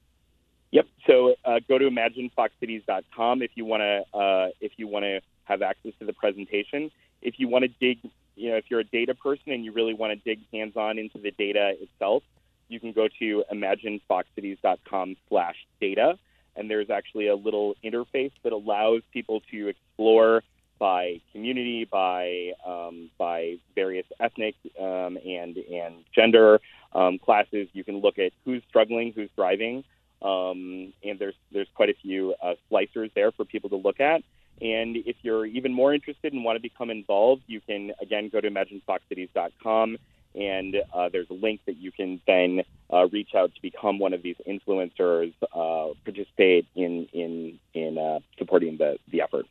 [0.72, 0.86] Yep.
[1.06, 5.62] So uh, go to imaginefoxcities.com if you want to uh, if you want to have
[5.62, 6.90] access to the presentation.
[7.22, 7.98] If you want to dig
[8.38, 11.18] you know, if you're a data person and you really want to dig hands-on into
[11.18, 12.22] the data itself,
[12.68, 16.18] you can go to imaginefoxcities.com slash data.
[16.54, 20.42] And there's actually a little interface that allows people to explore
[20.78, 26.60] by community, by um, by various ethnic um, and and gender
[26.92, 27.68] um, classes.
[27.72, 29.84] You can look at who's struggling, who's thriving,
[30.22, 34.22] um, and there's there's quite a few uh, slicers there for people to look at.
[34.60, 38.40] And if you're even more interested and want to become involved, you can again go
[38.40, 39.98] to imaginefoxcities.com
[40.34, 42.62] and uh, there's a link that you can then
[42.92, 48.20] uh, reach out to become one of these influencers, uh, participate in in in uh,
[48.38, 49.46] supporting the the effort.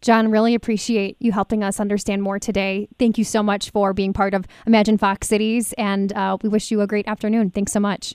[0.00, 2.88] John, really appreciate you helping us understand more today.
[2.98, 6.70] Thank you so much for being part of Imagine Fox Cities, and uh, we wish
[6.70, 7.50] you a great afternoon.
[7.50, 8.14] Thanks so much.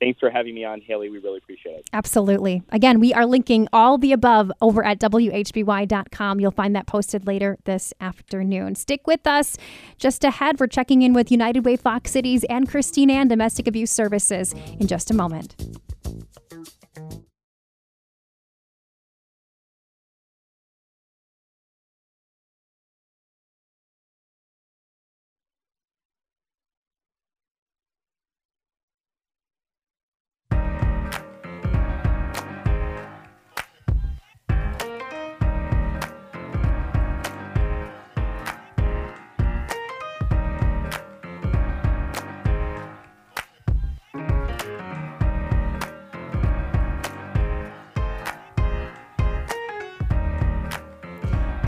[0.00, 1.10] Thanks for having me on, Haley.
[1.10, 1.90] We really appreciate it.
[1.92, 2.62] Absolutely.
[2.70, 6.40] Again, we are linking all the above over at WHBY.com.
[6.40, 8.76] You'll find that posted later this afternoon.
[8.76, 9.56] Stick with us.
[9.98, 13.90] Just ahead, we're checking in with United Way Fox Cities and Christine Ann Domestic Abuse
[13.90, 15.56] Services in just a moment.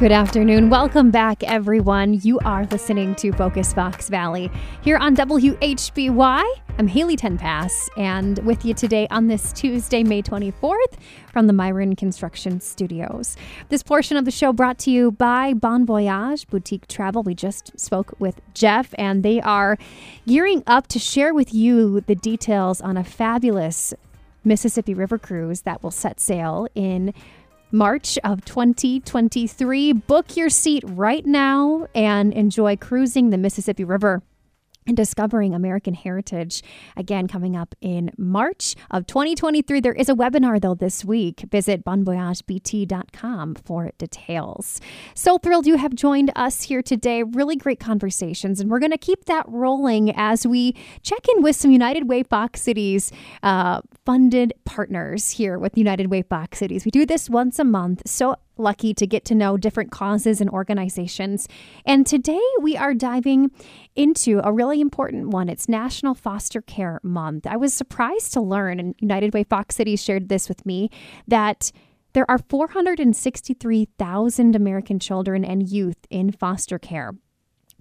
[0.00, 0.70] Good afternoon.
[0.70, 2.20] Welcome back, everyone.
[2.22, 6.42] You are listening to Focus Fox Valley here on WHBY.
[6.78, 10.96] I'm Haley Tenpass, and with you today on this Tuesday, May 24th,
[11.30, 13.36] from the Miron Construction Studios.
[13.68, 17.22] This portion of the show brought to you by Bon Voyage Boutique Travel.
[17.22, 19.76] We just spoke with Jeff, and they are
[20.26, 23.92] gearing up to share with you the details on a fabulous
[24.44, 27.12] Mississippi River cruise that will set sail in
[27.72, 29.92] March of 2023.
[29.92, 34.22] Book your seat right now and enjoy cruising the Mississippi River
[34.90, 36.62] and discovering American heritage.
[36.96, 39.80] Again, coming up in March of 2023.
[39.80, 41.44] There is a webinar, though, this week.
[41.48, 44.80] Visit bonvoyagebt.com for details.
[45.14, 47.22] So thrilled you have joined us here today.
[47.22, 50.72] Really great conversations, and we're going to keep that rolling as we
[51.02, 53.12] check in with some United Way Fox Cities
[53.44, 56.84] uh, funded partners here with United Way Fox Cities.
[56.84, 58.02] We do this once a month.
[58.06, 61.48] So lucky to get to know different causes and organizations.
[61.84, 63.50] And today we are diving
[63.96, 65.48] into a really important one.
[65.48, 67.46] It's National Foster Care Month.
[67.46, 70.90] I was surprised to learn, and United Way Fox City shared this with me,
[71.26, 71.72] that
[72.12, 77.12] there are 463,000 American children and youth in foster care.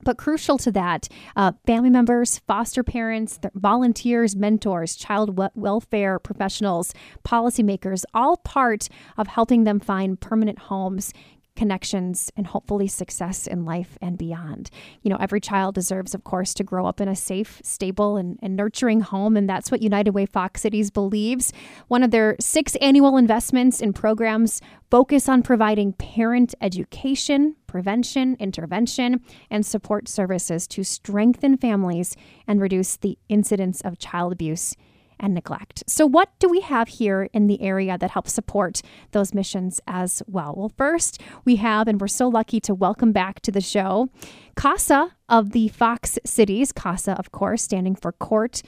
[0.04, 6.94] But crucial to that, uh, family members, foster parents, volunteers, mentors, child welfare professionals,
[7.28, 11.14] policymakers, all part of helping them find permanent homes
[11.60, 14.70] connections, and hopefully success in life and beyond.
[15.02, 18.40] You know, every child deserves, of course, to grow up in a safe, stable, and,
[18.42, 19.36] and nurturing home.
[19.36, 21.52] And that's what United Way Fox Cities believes.
[21.90, 29.20] One of their six annual investments in programs focus on providing parent education, prevention, intervention,
[29.52, 32.16] and support services to strengthen families
[32.48, 34.78] and reduce the incidence of child abuse
[35.20, 35.84] and neglect.
[35.88, 40.22] So, what do we have here in the area that helps support those missions as
[40.28, 40.54] well?
[40.56, 44.10] Well, first, we have, and we're so lucky to welcome back to the show,
[44.56, 46.72] CASA of the Fox Cities.
[46.72, 48.62] CASA, of course, standing for Court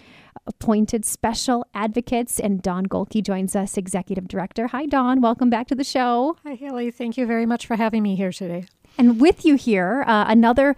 [0.47, 2.39] Appointed Special Advocates.
[2.39, 4.67] And Don Golke joins us, Executive Director.
[4.67, 5.21] Hi, Don.
[5.21, 6.37] Welcome back to the show.
[6.45, 6.91] Hi, Haley.
[6.91, 8.65] Thank you very much for having me here today.
[8.97, 10.75] And with you here, uh, another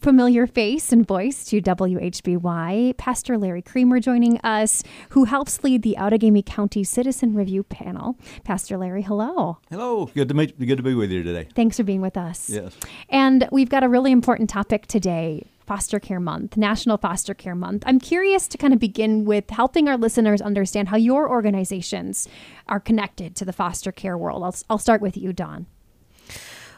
[0.00, 5.96] familiar face and voice to WHBY, Pastor Larry Creamer joining us, who helps lead the
[5.98, 8.16] Outagamie County Citizen Review Panel.
[8.44, 9.58] Pastor Larry, hello.
[9.70, 10.06] Hello.
[10.14, 10.58] Good to meet.
[10.58, 11.48] Good to be with you today.
[11.54, 12.50] Thanks for being with us.
[12.50, 12.76] Yes.
[13.08, 15.46] And we've got a really important topic today.
[15.66, 17.84] Foster Care Month, National Foster Care Month.
[17.86, 22.26] I'm curious to kind of begin with helping our listeners understand how your organizations
[22.66, 24.42] are connected to the foster care world.
[24.42, 25.66] I'll, I'll start with you, Dawn.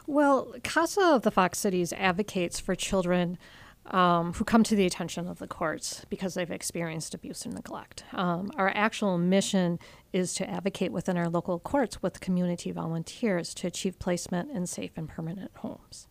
[0.06, 3.38] Well, CASA of the Fox Cities advocates for children
[3.86, 8.04] um, who come to the attention of the courts because they've experienced abuse and neglect.
[8.12, 9.78] Um, our actual mission
[10.12, 14.92] is to advocate within our local courts with community volunteers to achieve placement in safe
[14.96, 16.06] and permanent homes.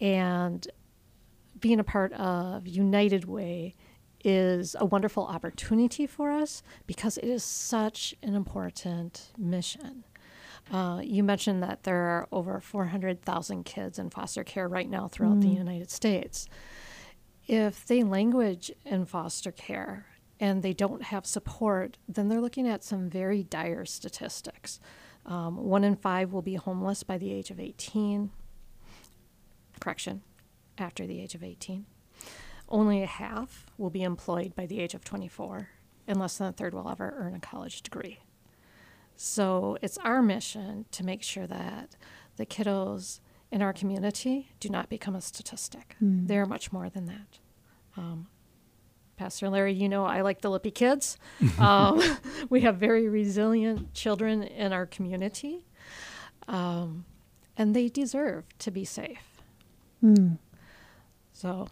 [0.00, 0.66] And
[1.58, 3.74] being a part of United Way
[4.24, 10.04] is a wonderful opportunity for us because it is such an important mission.
[10.70, 15.38] Uh, you mentioned that there are over 400,000 kids in foster care right now throughout
[15.38, 15.42] mm.
[15.42, 16.46] the United States.
[17.48, 20.06] If they language in foster care
[20.38, 24.78] and they don't have support, then they're looking at some very dire statistics.
[25.26, 28.30] Um, one in five will be homeless by the age of 18.
[29.80, 30.22] Correction,
[30.78, 31.86] after the age of 18.
[32.68, 35.70] Only a half will be employed by the age of 24,
[36.06, 38.20] and less than a third will ever earn a college degree.
[39.22, 41.94] So it's our mission to make sure that
[42.36, 45.94] the kiddos in our community do not become a statistic.
[46.02, 46.26] Mm.
[46.26, 47.38] They're much more than that.
[47.98, 48.28] Um,
[49.18, 51.18] Pastor Larry, you know I like the lippy kids.
[51.58, 52.00] um,
[52.48, 55.66] we have very resilient children in our community,
[56.48, 57.04] um,
[57.58, 59.42] and they deserve to be safe.
[60.02, 60.38] Mm.
[61.34, 61.68] So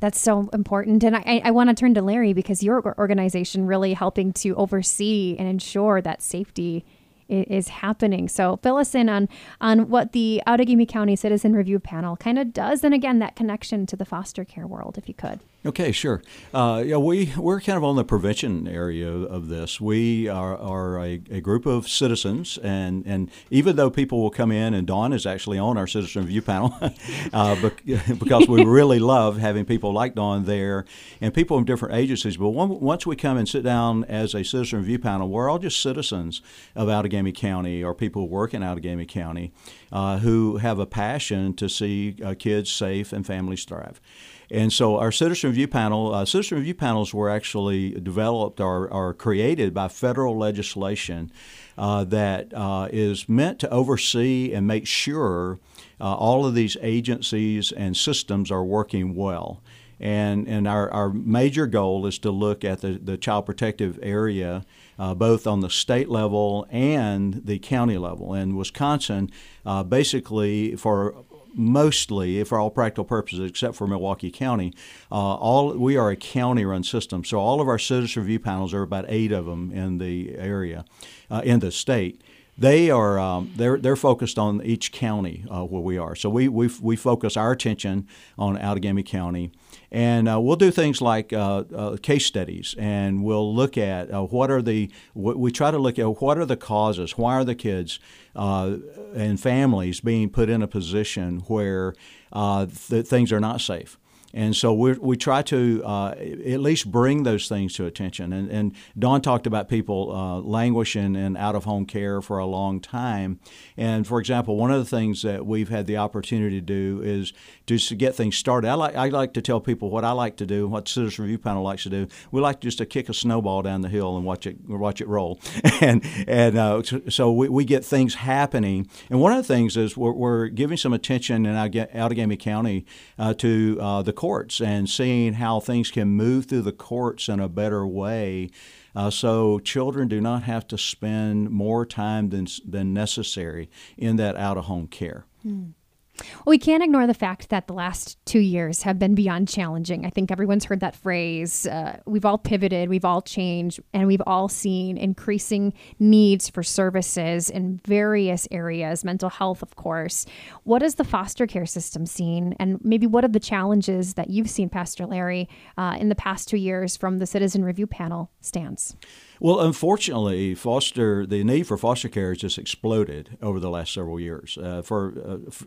[0.00, 1.04] that's so important.
[1.04, 5.36] And I, I want to turn to Larry because your organization really helping to oversee
[5.38, 6.84] and ensure that safety
[7.30, 8.28] is happening.
[8.28, 9.28] So fill us in on
[9.60, 13.86] on what the Outagamie County Citizen Review Panel kind of does, and again that connection
[13.86, 15.38] to the foster care world, if you could.
[15.66, 16.22] Okay, sure.
[16.54, 19.78] Uh, yeah, we we're kind of on the prevention area of this.
[19.78, 24.50] We are, are a, a, group of citizens, and, and even though people will come
[24.50, 26.74] in, and Dawn is actually on our citizen review panel,
[27.34, 27.70] uh,
[28.18, 30.86] because we really love having people like Dawn there,
[31.20, 32.38] and people from different agencies.
[32.38, 35.58] But one, once we come and sit down as a citizen review panel, we're all
[35.58, 36.40] just citizens
[36.74, 39.52] of Outagamie County, or people who work in Outagamie County,
[39.92, 44.00] uh, who have a passion to see uh, kids safe and families thrive.
[44.50, 49.14] And so our citizen review panel, uh, citizen review panels were actually developed or, or
[49.14, 51.30] created by federal legislation
[51.78, 55.60] uh, that uh, is meant to oversee and make sure
[56.00, 59.62] uh, all of these agencies and systems are working well.
[60.00, 64.64] And, and our, our major goal is to look at the, the child protective area
[64.98, 68.34] uh, both on the state level and the county level.
[68.34, 69.30] And Wisconsin,
[69.64, 71.24] uh, basically, for
[71.54, 74.72] mostly, if for all practical purposes, except for Milwaukee County,
[75.10, 77.24] uh, all we are a county-run system.
[77.24, 80.84] So all of our citizen review panels, are about eight of them in the area,
[81.30, 82.22] uh, in the state.
[82.60, 86.14] they are um, they're they're focused on each county uh, where we are.
[86.14, 88.06] So we we we focus our attention
[88.38, 89.50] on Outagamie County,
[89.92, 94.22] and uh, we'll do things like uh, uh case studies, and we'll look at uh,
[94.22, 97.54] what are the we try to look at what are the causes, why are the
[97.54, 97.98] kids
[98.36, 98.76] uh,
[99.14, 101.94] and families being put in a position where
[102.32, 103.98] th- things are not safe.
[104.32, 108.32] And so we we try to uh, at least bring those things to attention.
[108.32, 112.46] And, and Dawn talked about people uh, languishing in out of home care for a
[112.46, 113.40] long time.
[113.76, 117.32] And for example, one of the things that we've had the opportunity to do is
[117.66, 118.68] just to get things started.
[118.68, 121.38] I like I like to tell people what I like to do, what Citizen Review
[121.38, 122.06] Panel likes to do.
[122.30, 125.08] We like just to kick a snowball down the hill and watch it watch it
[125.08, 125.40] roll.
[125.80, 128.88] and and uh, so we, we get things happening.
[129.08, 132.86] And one of the things is we're, we're giving some attention in Outagamie County
[133.18, 137.40] uh, to uh, the courts and seeing how things can move through the courts in
[137.40, 138.50] a better way.
[138.94, 144.36] Uh, so children do not have to spend more time than, than necessary in that
[144.36, 145.24] out of home care.
[145.42, 145.72] Mm.
[146.20, 150.04] Well, we can't ignore the fact that the last two years have been beyond challenging.
[150.06, 151.66] I think everyone's heard that phrase.
[151.66, 157.50] Uh, we've all pivoted, we've all changed, and we've all seen increasing needs for services
[157.50, 160.26] in various areas, mental health, of course.
[160.64, 162.54] What has the foster care system seen?
[162.58, 166.48] And maybe what are the challenges that you've seen, Pastor Larry, uh, in the past
[166.48, 168.96] two years from the Citizen Review Panel stands?
[169.42, 174.20] Well, unfortunately, foster the need for foster care has just exploded over the last several
[174.20, 174.58] years.
[174.62, 175.14] Uh, for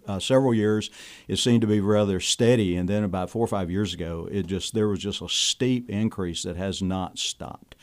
[0.08, 0.92] uh, uh, several years,
[1.28, 4.46] it seemed to be rather steady, and then about four or five years ago, it
[4.46, 7.76] just there was just a steep increase that has not stopped.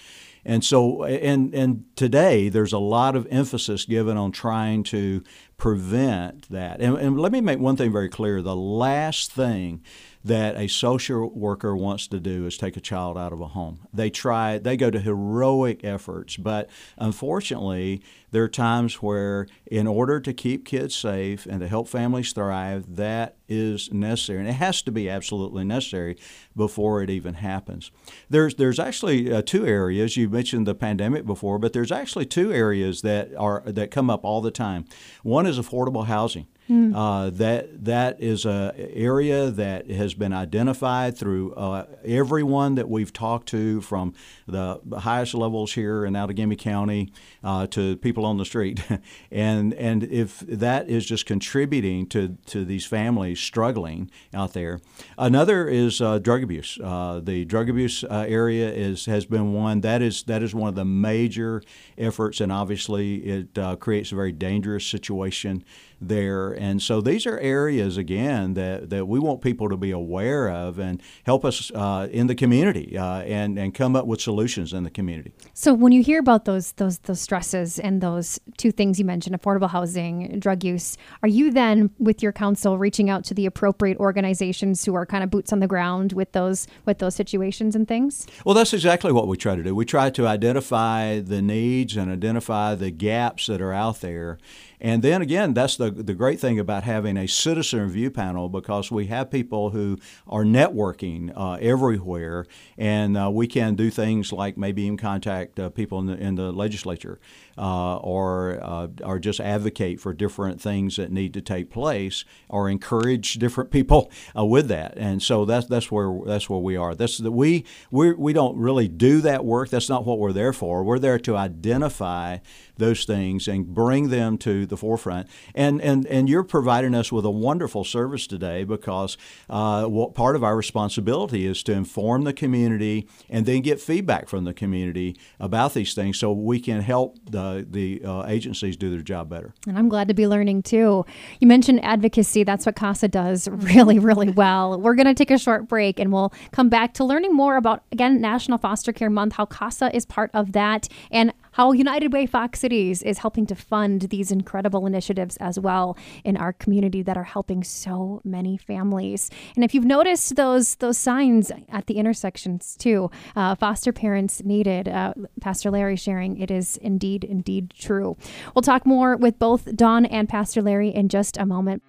[0.45, 5.24] And so, and and today, there's a lot of emphasis given on trying to
[5.61, 6.80] prevent that.
[6.80, 9.82] And, and let me make one thing very clear: the last thing
[10.22, 13.86] that a social worker wants to do is take a child out of a home.
[13.92, 20.20] They try, they go to heroic efforts, but unfortunately, there are times where, in order
[20.20, 24.82] to keep kids safe and to help families thrive, that is necessary, and it has
[24.82, 26.16] to be absolutely necessary
[26.54, 27.90] before it even happens.
[28.28, 32.52] There's there's actually uh, two areas you mentioned the pandemic before, but there's actually two
[32.52, 34.84] areas that are that come up all the time.
[35.22, 36.46] One is affordable housing.
[36.71, 36.95] Mm.
[36.95, 43.12] Uh, that that is a area that has been identified through uh, everyone that we've
[43.12, 44.14] talked to, from
[44.47, 47.12] the highest levels here in Outagamie County
[47.43, 48.85] uh, to people on the street,
[49.33, 54.81] and and if that is just contributing to to these families struggling out there.
[55.18, 56.79] Another is uh, drug abuse.
[56.81, 60.68] Uh, the drug abuse uh, area is has been one that is that is one
[60.68, 61.64] of the major
[61.99, 65.64] efforts, and obviously it creates a very dangerous situation
[66.01, 66.53] there.
[66.53, 70.78] And so these are areas, again, that, that we want people to be aware of
[70.78, 74.84] and help us uh, in the community uh, and, and come up with solutions in
[74.84, 75.32] the community.
[75.53, 79.40] So when you hear about those, those, those stresses and those two things you mentioned,
[79.40, 83.98] affordable housing, drug use, are you then with your council reaching out to the appropriate
[83.98, 87.86] organizations who are kind of boots on the ground with those, with those situations and
[87.86, 88.26] things?
[88.44, 89.74] Well, that's exactly what we try to do.
[89.74, 94.38] We try to identify the needs and identify the gaps that are out there
[94.81, 98.91] and then again, that's the, the great thing about having a citizen review panel because
[98.91, 102.47] we have people who are networking uh, everywhere,
[102.78, 106.35] and uh, we can do things like maybe even contact uh, people in the, in
[106.37, 107.20] the legislature
[107.61, 112.70] uh, or uh, or just advocate for different things that need to take place, or
[112.70, 114.94] encourage different people uh, with that.
[114.96, 116.94] And so that's that's where that's where we are.
[116.94, 119.68] That's the, we we we don't really do that work.
[119.68, 120.82] That's not what we're there for.
[120.82, 122.38] We're there to identify
[122.78, 125.28] those things and bring them to the forefront.
[125.54, 129.18] And and and you're providing us with a wonderful service today because
[129.50, 134.28] uh, what part of our responsibility is to inform the community and then get feedback
[134.28, 138.90] from the community about these things so we can help the the uh, agencies do
[138.90, 139.55] their job better.
[139.66, 141.05] And I'm glad to be learning too.
[141.40, 142.44] You mentioned advocacy.
[142.44, 144.80] That's what CASA does really, really well.
[144.80, 147.82] We're going to take a short break and we'll come back to learning more about,
[147.92, 152.24] again, National Foster Care Month, how CASA is part of that, and how United Way
[152.24, 155.94] Fox Cities is helping to fund these incredible initiatives as well
[156.24, 159.30] in our community that are helping so many families.
[159.56, 164.88] And if you've noticed those those signs at the intersections too, uh, foster parents needed.
[164.88, 168.16] Uh, Pastor Larry sharing it is indeed indeed true.
[168.54, 171.82] We'll talk more with both Don and Pastor Larry in just a moment.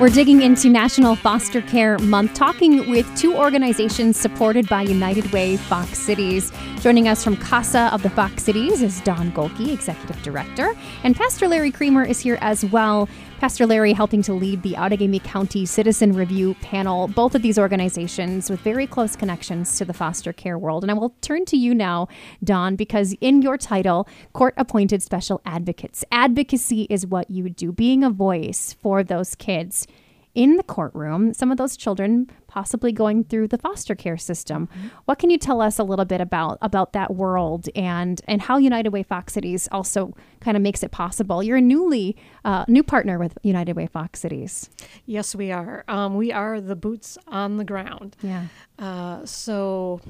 [0.00, 5.56] We're digging into National Foster Care Month, talking with two organizations supported by United Way
[5.56, 6.50] Fox Cities.
[6.84, 11.48] Joining us from CASA of the Fox Cities is Don Golke, Executive Director, and Pastor
[11.48, 13.08] Larry Creamer is here as well.
[13.40, 18.50] Pastor Larry helping to lead the Outagamie County Citizen Review Panel, both of these organizations
[18.50, 20.84] with very close connections to the foster care world.
[20.84, 22.06] And I will turn to you now,
[22.44, 28.04] Don, because in your title, Court Appointed Special Advocates, advocacy is what you do, being
[28.04, 29.86] a voice for those kids
[30.34, 34.66] in the courtroom, some of those children possibly going through the foster care system.
[34.66, 34.88] Mm-hmm.
[35.04, 38.58] What can you tell us a little bit about about that world and and how
[38.58, 41.42] United Way Fox Cities also kind of makes it possible?
[41.42, 44.70] You're a newly uh, new partner with United Way Fox Cities.
[45.06, 45.84] Yes, we are.
[45.88, 48.16] Um, we are the boots on the ground.
[48.22, 48.46] Yeah.
[48.78, 50.00] Uh, so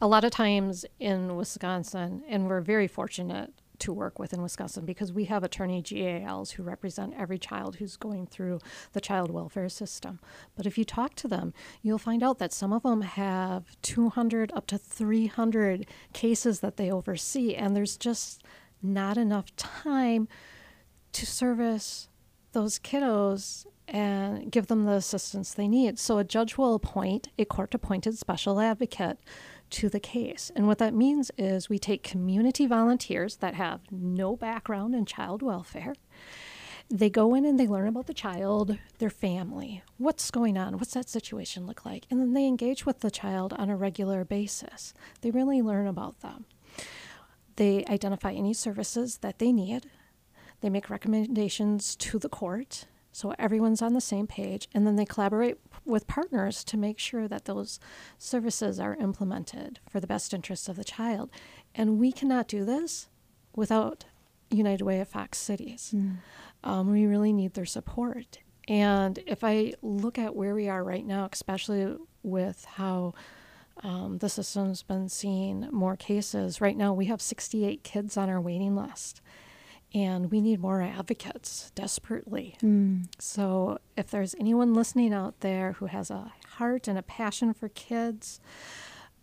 [0.00, 4.84] a lot of times in Wisconsin, and we're very fortunate to work with in Wisconsin
[4.84, 8.60] because we have attorney GALs who represent every child who's going through
[8.92, 10.20] the child welfare system.
[10.56, 11.52] But if you talk to them,
[11.82, 16.90] you'll find out that some of them have 200 up to 300 cases that they
[16.90, 18.42] oversee, and there's just
[18.82, 20.28] not enough time
[21.12, 22.08] to service
[22.52, 25.98] those kiddos and give them the assistance they need.
[25.98, 29.18] So a judge will appoint a court appointed special advocate
[29.70, 30.50] to the case.
[30.54, 35.42] And what that means is we take community volunteers that have no background in child
[35.42, 35.94] welfare.
[36.88, 40.94] They go in and they learn about the child, their family, what's going on, what's
[40.94, 44.94] that situation look like, and then they engage with the child on a regular basis.
[45.20, 46.44] They really learn about them.
[47.56, 49.90] They identify any services that they need.
[50.60, 55.06] They make recommendations to the court so everyone's on the same page, and then they
[55.06, 55.56] collaborate
[55.86, 57.78] with partners to make sure that those
[58.18, 61.30] services are implemented for the best interests of the child.
[61.74, 63.08] And we cannot do this
[63.54, 64.04] without
[64.50, 65.94] United Way of Fox Cities.
[65.94, 66.16] Mm.
[66.64, 68.38] Um, we really need their support.
[68.68, 73.14] And if I look at where we are right now, especially with how
[73.82, 78.40] um, the system's been seeing more cases, right now we have 68 kids on our
[78.40, 79.20] waiting list
[79.96, 82.54] and we need more advocates desperately.
[82.62, 83.06] Mm.
[83.18, 87.70] So, if there's anyone listening out there who has a heart and a passion for
[87.70, 88.38] kids,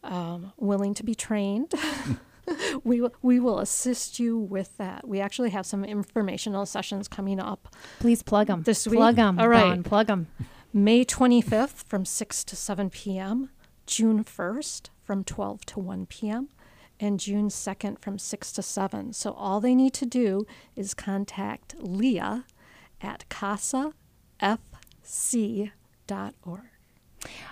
[0.03, 1.74] um, willing to be trained,
[2.84, 5.07] we will, we will assist you with that.
[5.07, 7.74] We actually have some informational sessions coming up.
[7.99, 8.97] Please plug them this week.
[8.97, 9.39] Plug them.
[9.39, 10.28] All right, plug them.
[10.74, 13.51] May 25th from 6 to 7 p.m.
[13.86, 16.49] June 1st from 12 to 1 p.m
[17.04, 19.12] and June 2nd from 6 to 7.
[19.14, 22.45] So all they need to do is contact Leah
[23.01, 23.93] at casafc.org.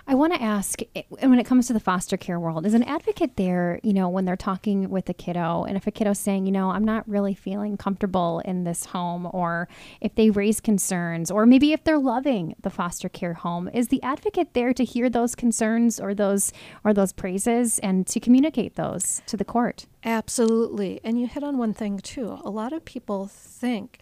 [0.06, 2.82] I want to ask eh, when it comes to the foster care world, is an
[2.82, 6.46] advocate there, you know, when they're talking with a kiddo, and if a kiddo's saying,
[6.46, 9.68] you know, I'm not really feeling comfortable in this home, or
[10.00, 14.02] if they raise concerns, or maybe if they're loving the foster care home, is the
[14.02, 16.52] advocate there to hear those concerns or those
[16.84, 19.86] or those praises and to communicate those to the court?
[20.04, 21.00] Absolutely.
[21.04, 22.40] And you hit on one thing too.
[22.44, 23.98] A lot of people think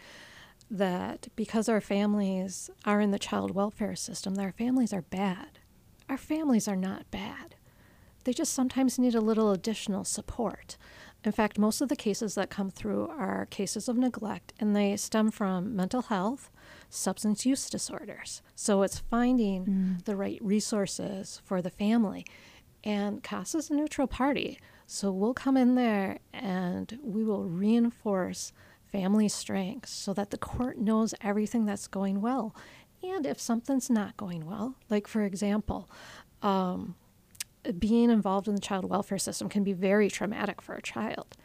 [0.71, 5.60] that because our families are in the child welfare system, that our families are bad.
[6.11, 7.55] Our families are not bad.
[8.25, 10.77] They just sometimes need a little additional support.
[11.25, 14.97] In fact, most of the cases that come through are cases of neglect, and they
[14.97, 16.51] stem from mental health,
[16.89, 18.43] substance use disorders.
[18.57, 20.05] So it's finding mm.
[20.05, 22.27] the right resources for the family.
[22.83, 24.59] And CASA is a neutral party.
[24.89, 28.53] So we'll come in there and we will reinforce
[28.91, 32.55] family strengths so that the court knows everything that's going well.
[33.03, 35.89] And if something's not going well, like for example,
[36.43, 36.95] um,
[37.79, 41.37] being involved in the child welfare system can be very traumatic for a child.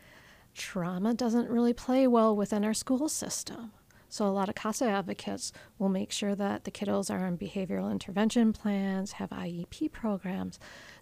[0.54, 3.72] Trauma doesn't really play well within our school system.
[4.08, 7.92] So, a lot of CASA advocates will make sure that the kiddos are on behavioral
[7.92, 10.58] intervention plans, have IEP programs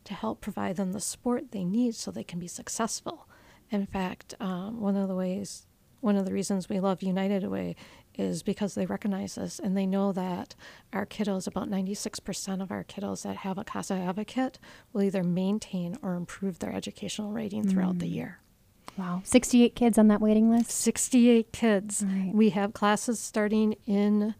[0.05, 3.27] to help provide them the support they need so they can be successful.
[3.69, 5.67] In fact, um, one of the ways
[6.03, 7.77] one of the reasons we love United Way
[8.15, 10.55] is because they recognize us and they know that
[10.91, 14.59] our kiddos, about 96% of our kiddos that have a CASA advocate,
[14.91, 17.99] will either maintain or improve their educational rating throughout mm.
[17.99, 18.39] the year.
[18.97, 19.21] Wow.
[19.23, 20.71] 68 kids on that waiting list?
[20.71, 22.05] 68 kids.
[22.07, 22.31] Right.
[22.33, 24.35] We have classes starting in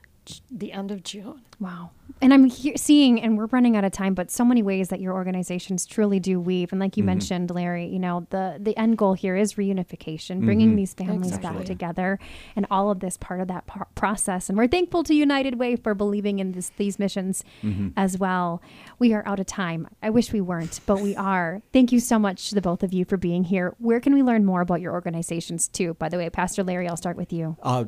[0.50, 1.42] the end of June.
[1.60, 1.92] Wow.
[2.22, 5.02] And I'm he- seeing, and we're running out of time, but so many ways that
[5.02, 6.72] your organizations truly do weave.
[6.72, 7.08] And like you mm-hmm.
[7.08, 10.78] mentioned, Larry, you know, the, the end goal here is reunification, bringing mm-hmm.
[10.78, 11.60] these families exactly.
[11.60, 12.20] back together,
[12.56, 14.48] and all of this part of that par- process.
[14.48, 17.90] And we're thankful to United Way for believing in this, these missions mm-hmm.
[17.98, 18.62] as well.
[19.00, 19.88] We are out of time.
[20.02, 21.62] I wish we weren't, but we are.
[21.74, 23.76] Thank you so much to the both of you for being here.
[23.80, 25.96] Where can we learn more about your organizations too?
[25.96, 27.58] By the way, Pastor Larry, I'll start with you.
[27.62, 27.86] Uh,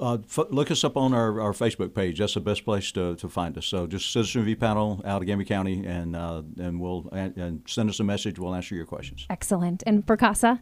[0.00, 2.18] uh, f- look us up on our, our Facebook page.
[2.18, 3.66] That's the best place to to, to find us.
[3.66, 8.00] So just Citizen Review Panel, Outagamie County, and uh, and we'll and, and send us
[8.00, 8.38] a message.
[8.38, 9.26] We'll answer your questions.
[9.30, 9.82] Excellent.
[9.86, 10.60] And for CASA?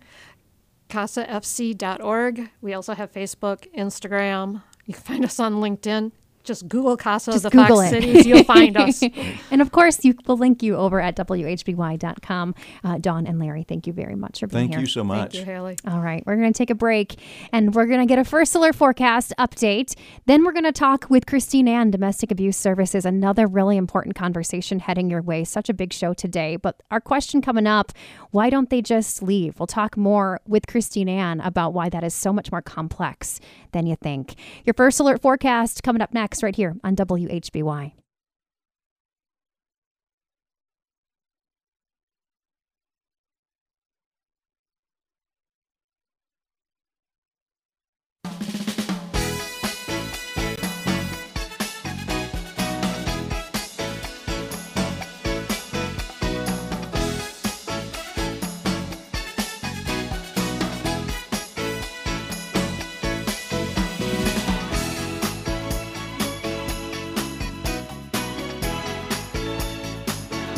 [0.91, 2.51] CASAFC.org.
[2.61, 4.63] We also have Facebook, Instagram.
[4.85, 6.13] You can find us on LinkedIn
[6.45, 8.03] just Google Casa just the Google Fox it.
[8.03, 8.27] Cities.
[8.27, 9.03] You'll find us.
[9.51, 12.55] and of course, you will link you over at whby.com.
[12.85, 14.79] Uh, Dawn and Larry, thank you very much for being thank here.
[14.79, 15.33] Thank you so much.
[15.33, 15.77] Thank you, Haley.
[15.87, 17.17] All right, we're going to take a break
[17.53, 19.95] and we're going to get a first alert forecast update.
[20.27, 23.05] Then we're going to talk with Christine Ann, Domestic Abuse Services.
[23.05, 25.45] Another really important conversation heading your way.
[25.45, 26.57] Such a big show today.
[26.57, 27.93] But our question coming up
[28.31, 29.61] why don't they just leave?
[29.61, 33.39] We'll talk more with Christine Ann about why that is so much more complex
[33.71, 34.35] than you think.
[34.65, 38.04] Your first alert forecast coming up next, right here on WHBY.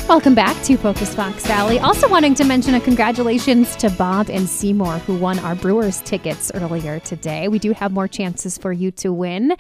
[0.09, 1.81] Welcome back to Focus Fox Valley.
[1.81, 6.53] Also, wanting to mention a congratulations to Bob and Seymour, who won our Brewers tickets
[6.55, 7.49] earlier today.
[7.49, 9.57] We do have more chances for you to win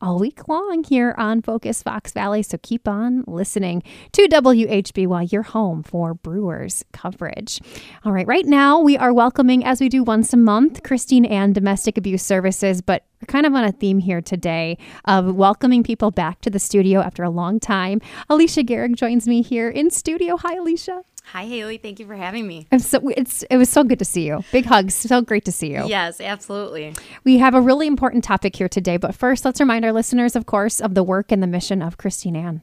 [0.00, 2.42] all week long here on Focus Fox Valley.
[2.42, 3.82] So keep on listening
[4.12, 7.60] to WHBY, your home for Brewers coverage.
[8.04, 11.52] All right, right now we are welcoming, as we do once a month, Christine Ann
[11.52, 14.76] Domestic Abuse Services, but we're kind of on a theme here today
[15.06, 18.00] of welcoming people back to the studio after a long time.
[18.28, 20.36] Alicia Garrick joins me here in studio.
[20.36, 21.02] Hi, Alicia.
[21.32, 21.78] Hi, Haley.
[21.78, 22.68] Thank you for having me.
[22.70, 24.44] I'm so it's it was so good to see you.
[24.52, 24.94] Big hugs.
[24.94, 25.84] So great to see you.
[25.86, 26.94] Yes, absolutely.
[27.24, 30.46] We have a really important topic here today, but first, let's remind our listeners, of
[30.46, 32.62] course, of the work and the mission of Christine Ann.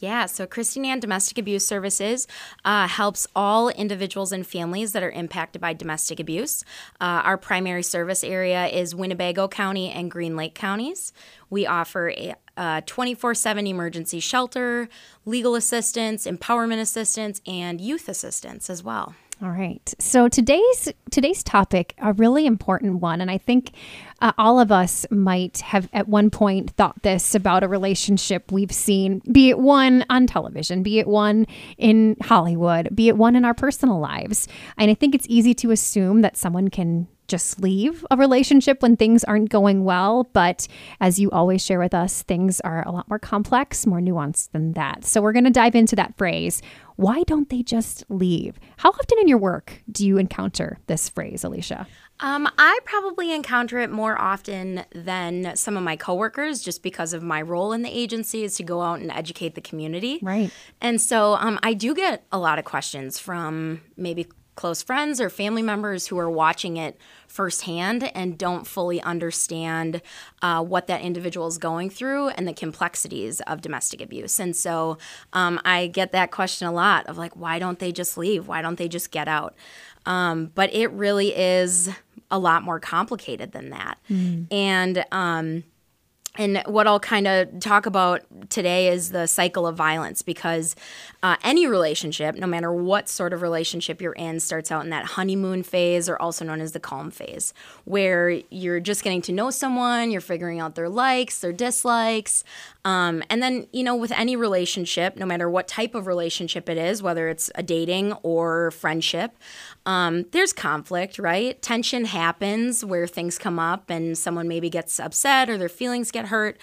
[0.00, 2.26] Yeah, so Christine Ann Domestic Abuse Services
[2.64, 6.64] uh, helps all individuals and families that are impacted by domestic abuse.
[7.00, 11.12] Uh, our primary service area is Winnebago County and Green Lake counties.
[11.50, 12.10] We offer
[12.56, 14.88] a 24 7 emergency shelter,
[15.26, 19.14] legal assistance, empowerment assistance, and youth assistance as well.
[19.42, 19.94] All right.
[19.98, 23.70] So today's today's topic a really important one, and I think
[24.20, 28.72] uh, all of us might have at one point thought this about a relationship we've
[28.72, 31.46] seen, be it one on television, be it one
[31.78, 34.46] in Hollywood, be it one in our personal lives.
[34.76, 38.96] And I think it's easy to assume that someone can just leave a relationship when
[38.96, 40.28] things aren't going well.
[40.32, 40.68] But
[41.00, 44.72] as you always share with us, things are a lot more complex, more nuanced than
[44.74, 45.04] that.
[45.04, 46.60] So we're going to dive into that phrase.
[46.96, 48.58] Why don't they just leave?
[48.76, 51.86] How often in your work do you encounter this phrase, Alicia?
[52.22, 57.22] Um, I probably encounter it more often than some of my coworkers just because of
[57.22, 60.18] my role in the agency is to go out and educate the community.
[60.20, 60.50] Right.
[60.82, 65.30] And so um, I do get a lot of questions from maybe close friends or
[65.30, 70.02] family members who are watching it firsthand and don't fully understand
[70.42, 74.38] uh, what that individual is going through and the complexities of domestic abuse.
[74.38, 74.98] And so
[75.32, 78.48] um, I get that question a lot of like, why don't they just leave?
[78.48, 79.54] Why don't they just get out?
[80.06, 81.88] Um, but it really is
[82.30, 83.98] a lot more complicated than that.
[84.10, 84.52] Mm.
[84.52, 85.64] And um,
[86.36, 90.76] and what I'll kind of talk about today is the cycle of violence because
[91.24, 95.04] uh, any relationship, no matter what sort of relationship you're in, starts out in that
[95.04, 97.52] honeymoon phase or also known as the calm phase,
[97.84, 102.44] where you're just getting to know someone, you're figuring out their likes, their dislikes.
[102.84, 106.78] Um, and then, you know, with any relationship, no matter what type of relationship it
[106.78, 109.36] is, whether it's a dating or friendship,
[109.84, 111.60] um, there's conflict, right?
[111.60, 116.19] Tension happens where things come up and someone maybe gets upset or their feelings get
[116.26, 116.58] hurt.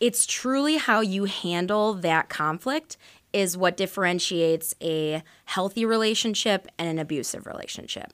[0.00, 2.96] It's truly how you handle that conflict
[3.32, 8.12] is what differentiates a healthy relationship and an abusive relationship.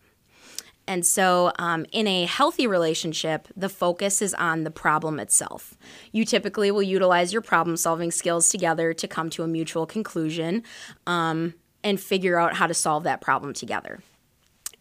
[0.87, 5.79] And so, um, in a healthy relationship, the focus is on the problem itself.
[6.13, 10.63] You typically will utilize your problem solving skills together to come to a mutual conclusion
[11.07, 14.01] um, and figure out how to solve that problem together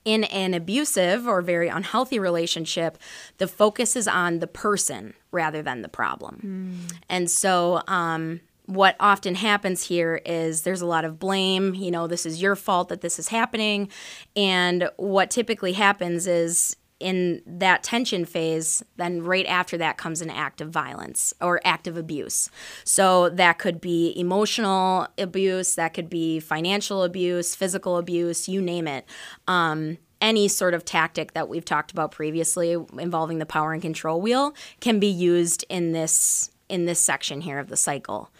[0.06, 2.98] in an abusive or very unhealthy relationship,
[3.38, 6.88] the focus is on the person rather than the problem.
[6.90, 6.98] Mm.
[7.10, 11.76] And so, um, what often happens here is there's a lot of blame.
[11.76, 13.90] You know, this is your fault that this is happening.
[14.36, 20.30] And what typically happens is in that tension phase, then right after that comes an
[20.30, 22.50] act of violence or act of abuse.
[22.86, 28.88] So that could be emotional abuse, that could be financial abuse, physical abuse, you name
[28.88, 29.06] it.
[29.48, 34.22] Um, any sort of tactic that we've talked about previously involving the power and control
[34.22, 38.32] wheel can be used in this in this section here of the cycle.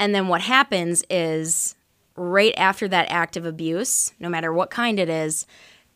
[0.00, 1.76] And then what happens is
[2.16, 5.46] right after that act of abuse, no matter what kind it is,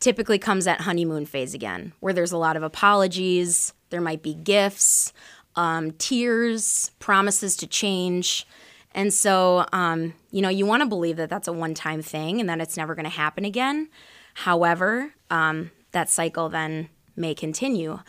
[0.03, 4.33] typically comes at honeymoon phase again, where there's a lot of apologies, there might be
[4.33, 5.13] gifts,
[5.55, 8.45] um, tears, promises to change.
[8.93, 12.41] And so, um, you know, you want to believe that that's a one time thing
[12.41, 13.87] and that it's never going to happen again.
[14.33, 17.99] However, um, that cycle then may continue.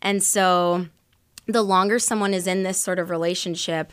[0.00, 0.86] And so,
[1.46, 3.92] the longer someone is in this sort of relationship,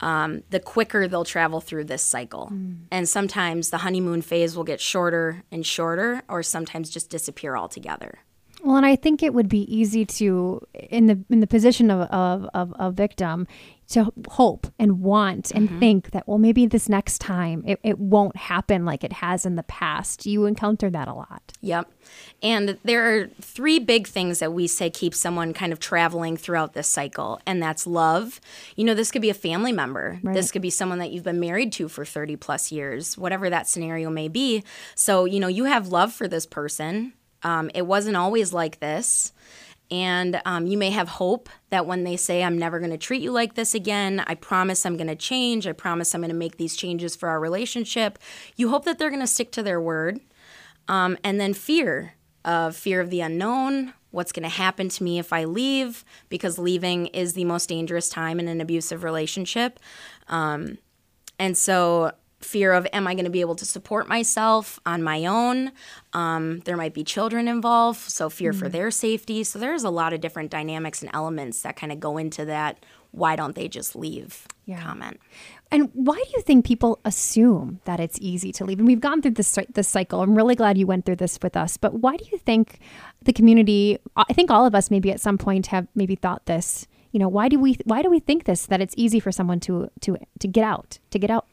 [0.00, 2.50] um, the quicker they'll travel through this cycle.
[2.52, 2.78] Mm.
[2.90, 8.18] And sometimes the honeymoon phase will get shorter and shorter, or sometimes just disappear altogether.
[8.62, 12.08] Well, and I think it would be easy to, in the in the position of
[12.10, 13.46] of, of a victim,
[13.88, 15.78] to hope and want and mm-hmm.
[15.80, 19.56] think that well maybe this next time it, it won't happen like it has in
[19.56, 20.26] the past.
[20.26, 21.52] You encounter that a lot.
[21.60, 21.90] Yep.
[22.42, 26.72] And there are three big things that we say keep someone kind of traveling throughout
[26.72, 28.40] this cycle, and that's love.
[28.76, 30.34] You know, this could be a family member, right.
[30.34, 33.66] this could be someone that you've been married to for 30 plus years, whatever that
[33.66, 34.62] scenario may be.
[34.94, 37.12] So, you know, you have love for this person.
[37.42, 39.32] Um, it wasn't always like this.
[39.90, 43.22] And um, you may have hope that when they say, I'm never going to treat
[43.22, 46.36] you like this again, I promise I'm going to change, I promise I'm going to
[46.36, 48.18] make these changes for our relationship,
[48.56, 50.20] you hope that they're going to stick to their word.
[50.88, 52.14] Um, and then fear
[52.44, 56.58] of fear of the unknown, what's going to happen to me if I leave, because
[56.58, 59.78] leaving is the most dangerous time in an abusive relationship.
[60.28, 60.78] Um,
[61.38, 65.26] and so fear of am I going to be able to support myself on my
[65.26, 65.72] own?
[66.12, 68.60] Um, there might be children involved, so fear mm-hmm.
[68.60, 69.44] for their safety.
[69.44, 72.84] So there's a lot of different dynamics and elements that kind of go into that.
[73.10, 74.46] Why don't they just leave?
[74.66, 74.82] Yeah.
[74.82, 75.18] Comment.
[75.70, 78.78] And why do you think people assume that it's easy to leave?
[78.78, 80.22] And we've gone through this this cycle.
[80.22, 81.76] I'm really glad you went through this with us.
[81.76, 82.78] But why do you think
[83.22, 83.98] the community?
[84.16, 86.86] I think all of us maybe at some point have maybe thought this.
[87.12, 89.60] You know, why do we why do we think this that it's easy for someone
[89.60, 91.46] to to to get out to get out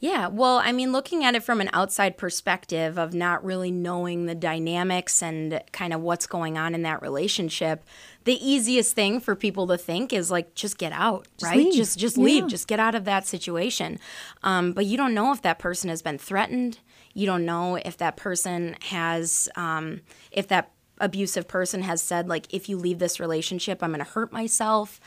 [0.00, 4.26] yeah, well, I mean, looking at it from an outside perspective of not really knowing
[4.26, 7.84] the dynamics and kind of what's going on in that relationship,
[8.22, 11.58] the easiest thing for people to think is like, just get out, just right?
[11.58, 11.74] Leave.
[11.74, 12.24] Just just yeah.
[12.24, 13.98] leave, just get out of that situation.
[14.44, 16.78] Um, but you don't know if that person has been threatened.
[17.12, 20.70] You don't know if that person has, um, if that
[21.00, 25.00] abusive person has said like if you leave this relationship i'm going to hurt myself.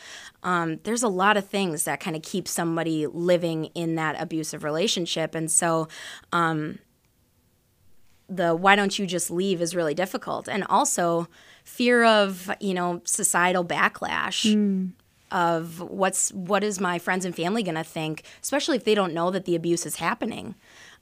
[0.44, 4.64] Um, there's a lot of things that kind of keep somebody living in that abusive
[4.64, 5.36] relationship.
[5.36, 5.88] And so
[6.32, 6.80] um,
[8.28, 10.48] the why don't you just leave is really difficult.
[10.48, 11.28] And also
[11.64, 14.92] fear of you know societal backlash mm.
[15.32, 19.14] of what's what is my friends and family going to think especially if they don't
[19.14, 20.56] know that the abuse is happening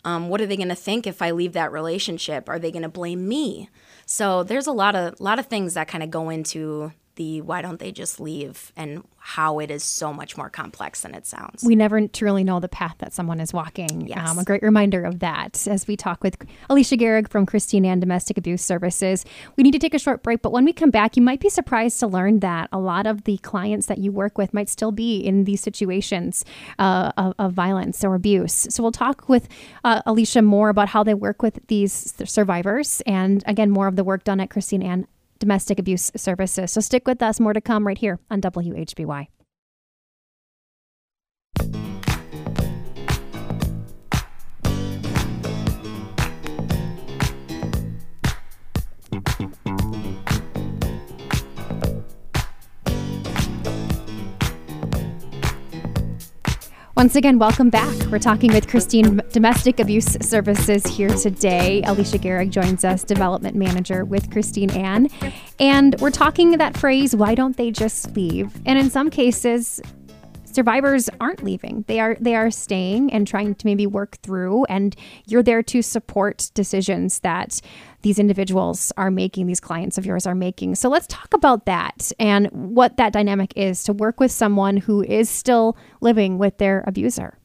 [0.06, 2.48] um, what are they going to think if i leave that relationship?
[2.50, 3.70] Are they going to blame me?
[4.06, 7.62] So there's a lot of lot of things that kind of go into the why
[7.62, 11.66] don't they just leave and how it is so much more complex than it sounds.
[11.66, 14.08] We never truly know the path that someone is walking.
[14.08, 14.30] Yes.
[14.30, 16.38] Um, a great reminder of that as we talk with
[16.70, 19.26] Alicia Garrig from Christine Ann Domestic Abuse Services.
[19.58, 21.50] We need to take a short break, but when we come back, you might be
[21.50, 24.94] surprised to learn that a lot of the clients that you work with might still
[24.94, 26.46] be in these situations
[26.80, 28.66] uh, of, of, violence or abuse.
[28.70, 29.50] So we'll talk with
[29.84, 34.06] uh, Alicia more about how they work with these survivors and again, more of the
[34.06, 35.06] work done at Christine Ann
[35.40, 36.72] domestic abuse services.
[36.72, 37.40] So stick with us.
[37.40, 39.28] More to come right here on WHBY.
[57.00, 57.96] Once again, welcome back.
[58.08, 61.82] We're talking with Christine Domestic Abuse Services here today.
[61.84, 65.08] Alicia Garrig joins us, development manager with Christine Ann.
[65.62, 68.54] And we're talking that phrase, why don't they just leave?
[68.66, 69.80] And in some cases,
[70.44, 71.86] survivors aren't leaving.
[71.88, 74.94] They are they are staying and trying to maybe work through and
[75.26, 77.62] you're there to support decisions that
[78.02, 80.76] these individuals are making, these clients of yours are making.
[80.76, 85.04] So let's talk about that and what that dynamic is to work with someone who
[85.04, 87.39] is still living with their abuser.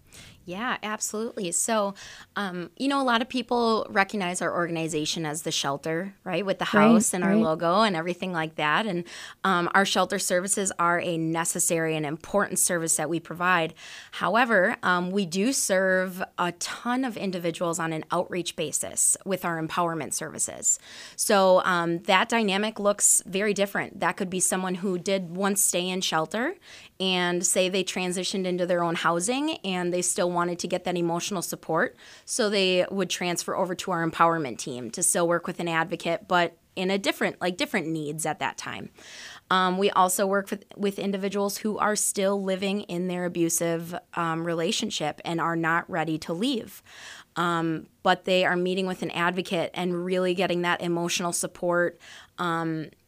[0.46, 1.52] Yeah, absolutely.
[1.52, 1.94] So,
[2.36, 6.58] um, you know, a lot of people recognize our organization as the shelter, right, with
[6.58, 7.42] the house right, and our right.
[7.42, 8.84] logo and everything like that.
[8.84, 9.04] And
[9.42, 13.72] um, our shelter services are a necessary and important service that we provide.
[14.12, 19.62] However, um, we do serve a ton of individuals on an outreach basis with our
[19.62, 20.78] empowerment services.
[21.16, 24.00] So um, that dynamic looks very different.
[24.00, 26.56] That could be someone who did once stay in shelter
[27.00, 30.96] and say they transitioned into their own housing and they still wanted to get that
[30.96, 31.96] emotional support.
[32.24, 36.28] So they would transfer over to our empowerment team to still work with an advocate,
[36.28, 38.90] but in a different like different needs at that time.
[39.50, 44.44] Um, we also work with, with individuals who are still living in their abusive um,
[44.44, 46.82] relationship and are not ready to leave.
[47.36, 52.00] Um, but they are meeting with an advocate and really getting that emotional support.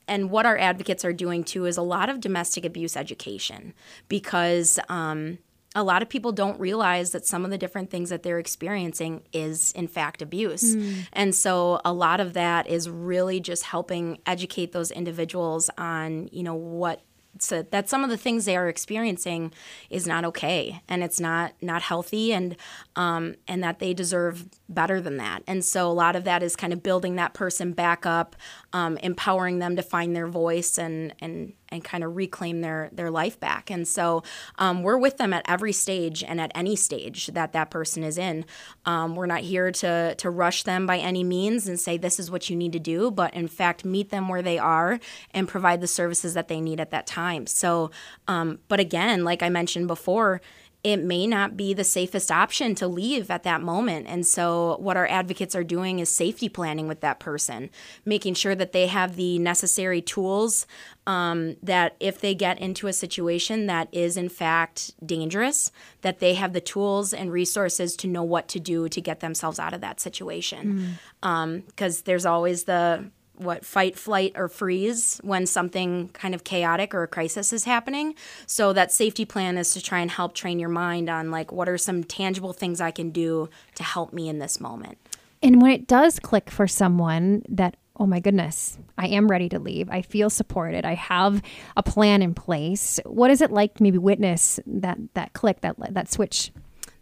[0.09, 3.75] And what our advocates are doing too is a lot of domestic abuse education
[4.09, 5.39] because um,
[5.77, 9.23] a lot of people don't realize that some of the different things that they're experiencing
[9.33, 10.75] is in fact abuse.
[10.75, 11.07] Mm.
[11.13, 16.43] And so a lot of that is really just helping educate those individuals on, you
[16.43, 17.03] know, what
[17.39, 19.53] so that some of the things they are experiencing
[19.91, 22.57] is not okay and it's not not healthy and
[22.97, 26.57] um, and that they deserve better than that and so a lot of that is
[26.57, 28.37] kind of building that person back up
[28.77, 33.11] um, empowering them to find their voice and and and kind of reclaim their their
[33.11, 33.71] life back.
[33.71, 34.23] And so
[34.59, 38.19] um, we're with them at every stage and at any stage that that person is
[38.19, 38.45] in.
[38.85, 42.31] Um, we're not here to to rush them by any means and say this is
[42.31, 45.01] what you need to do, but in fact meet them where they are
[45.31, 47.47] and provide the services that they need at that time.
[47.47, 47.91] So,
[48.29, 50.43] um, but again, like I mentioned before
[50.87, 54.07] it may not be the safest option to leave at that moment.
[54.07, 57.71] And so, what our advocates are doing is safety planning with that person,
[58.05, 60.65] making sure that they have the necessary tools
[61.05, 65.73] um, that if they get into a situation that is in fact dangerous,
[66.03, 69.59] that they have the tools and resources to know what to do to get themselves
[69.59, 70.97] out of that situation.
[71.21, 71.99] Because mm.
[71.99, 77.03] um, there's always the what fight, flight, or freeze when something kind of chaotic or
[77.03, 78.15] a crisis is happening.
[78.47, 81.69] So that safety plan is to try and help train your mind on like what
[81.69, 84.99] are some tangible things I can do to help me in this moment.
[85.43, 89.59] And when it does click for someone that oh my goodness, I am ready to
[89.59, 89.89] leave.
[89.91, 90.85] I feel supported.
[90.85, 91.43] I have
[91.77, 93.01] a plan in place.
[93.07, 96.53] What is it like to maybe witness that that click, that that switch?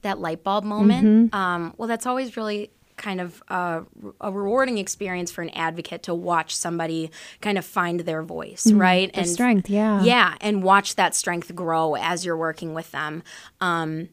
[0.03, 1.33] That light bulb moment.
[1.33, 1.35] Mm-hmm.
[1.35, 3.83] Um, well, that's always really kind of a,
[4.21, 8.81] a, rewarding experience for an advocate to watch somebody kind of find their voice, mm,
[8.81, 9.11] right?
[9.15, 13.23] and strength, yeah, yeah, and watch that strength grow as you're working with them.
[13.61, 14.09] Um,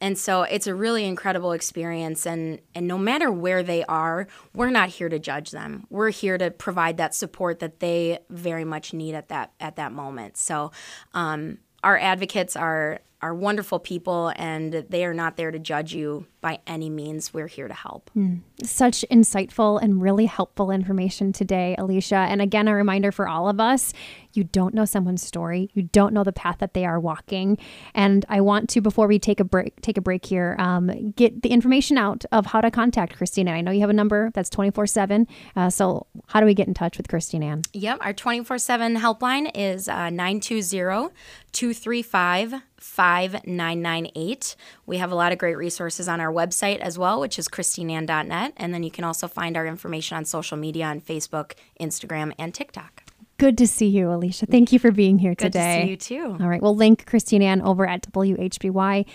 [0.00, 4.70] and so it's a really incredible experience and and no matter where they are we're
[4.70, 8.92] not here to judge them we're here to provide that support that they very much
[8.92, 10.70] need at that at that moment so
[11.14, 16.26] um, our advocates are are wonderful people and they are not there to judge you
[16.42, 17.32] by any means.
[17.32, 18.10] We're here to help.
[18.14, 18.42] Mm.
[18.62, 22.16] Such insightful and really helpful information today, Alicia.
[22.16, 23.94] And again, a reminder for all of us
[24.34, 27.56] you don't know someone's story, you don't know the path that they are walking.
[27.94, 31.42] And I want to, before we take a break, take a break here, um, get
[31.42, 33.48] the information out of how to contact Christine.
[33.48, 35.28] I know you have a number that's 24 uh, 7.
[35.70, 37.62] So, how do we get in touch with Christine Ann?
[37.72, 41.14] Yep, our 24 7 helpline is uh, 920
[41.52, 42.54] 235
[42.84, 44.56] 5998.
[44.86, 48.52] We have a lot of great resources on our website as well, which is christineann.net.
[48.56, 52.54] And then you can also find our information on social media on Facebook, Instagram, and
[52.54, 53.02] TikTok.
[53.38, 54.46] Good to see you, Alicia.
[54.46, 55.80] Thank you for being here Good today.
[55.80, 56.36] to see you too.
[56.40, 56.62] All right.
[56.62, 59.08] We'll link Christine Ann over at WHBY.com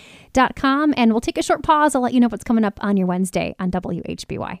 [0.96, 1.94] and we'll take a short pause.
[1.94, 4.60] I'll let you know what's coming up on your Wednesday on WHBY.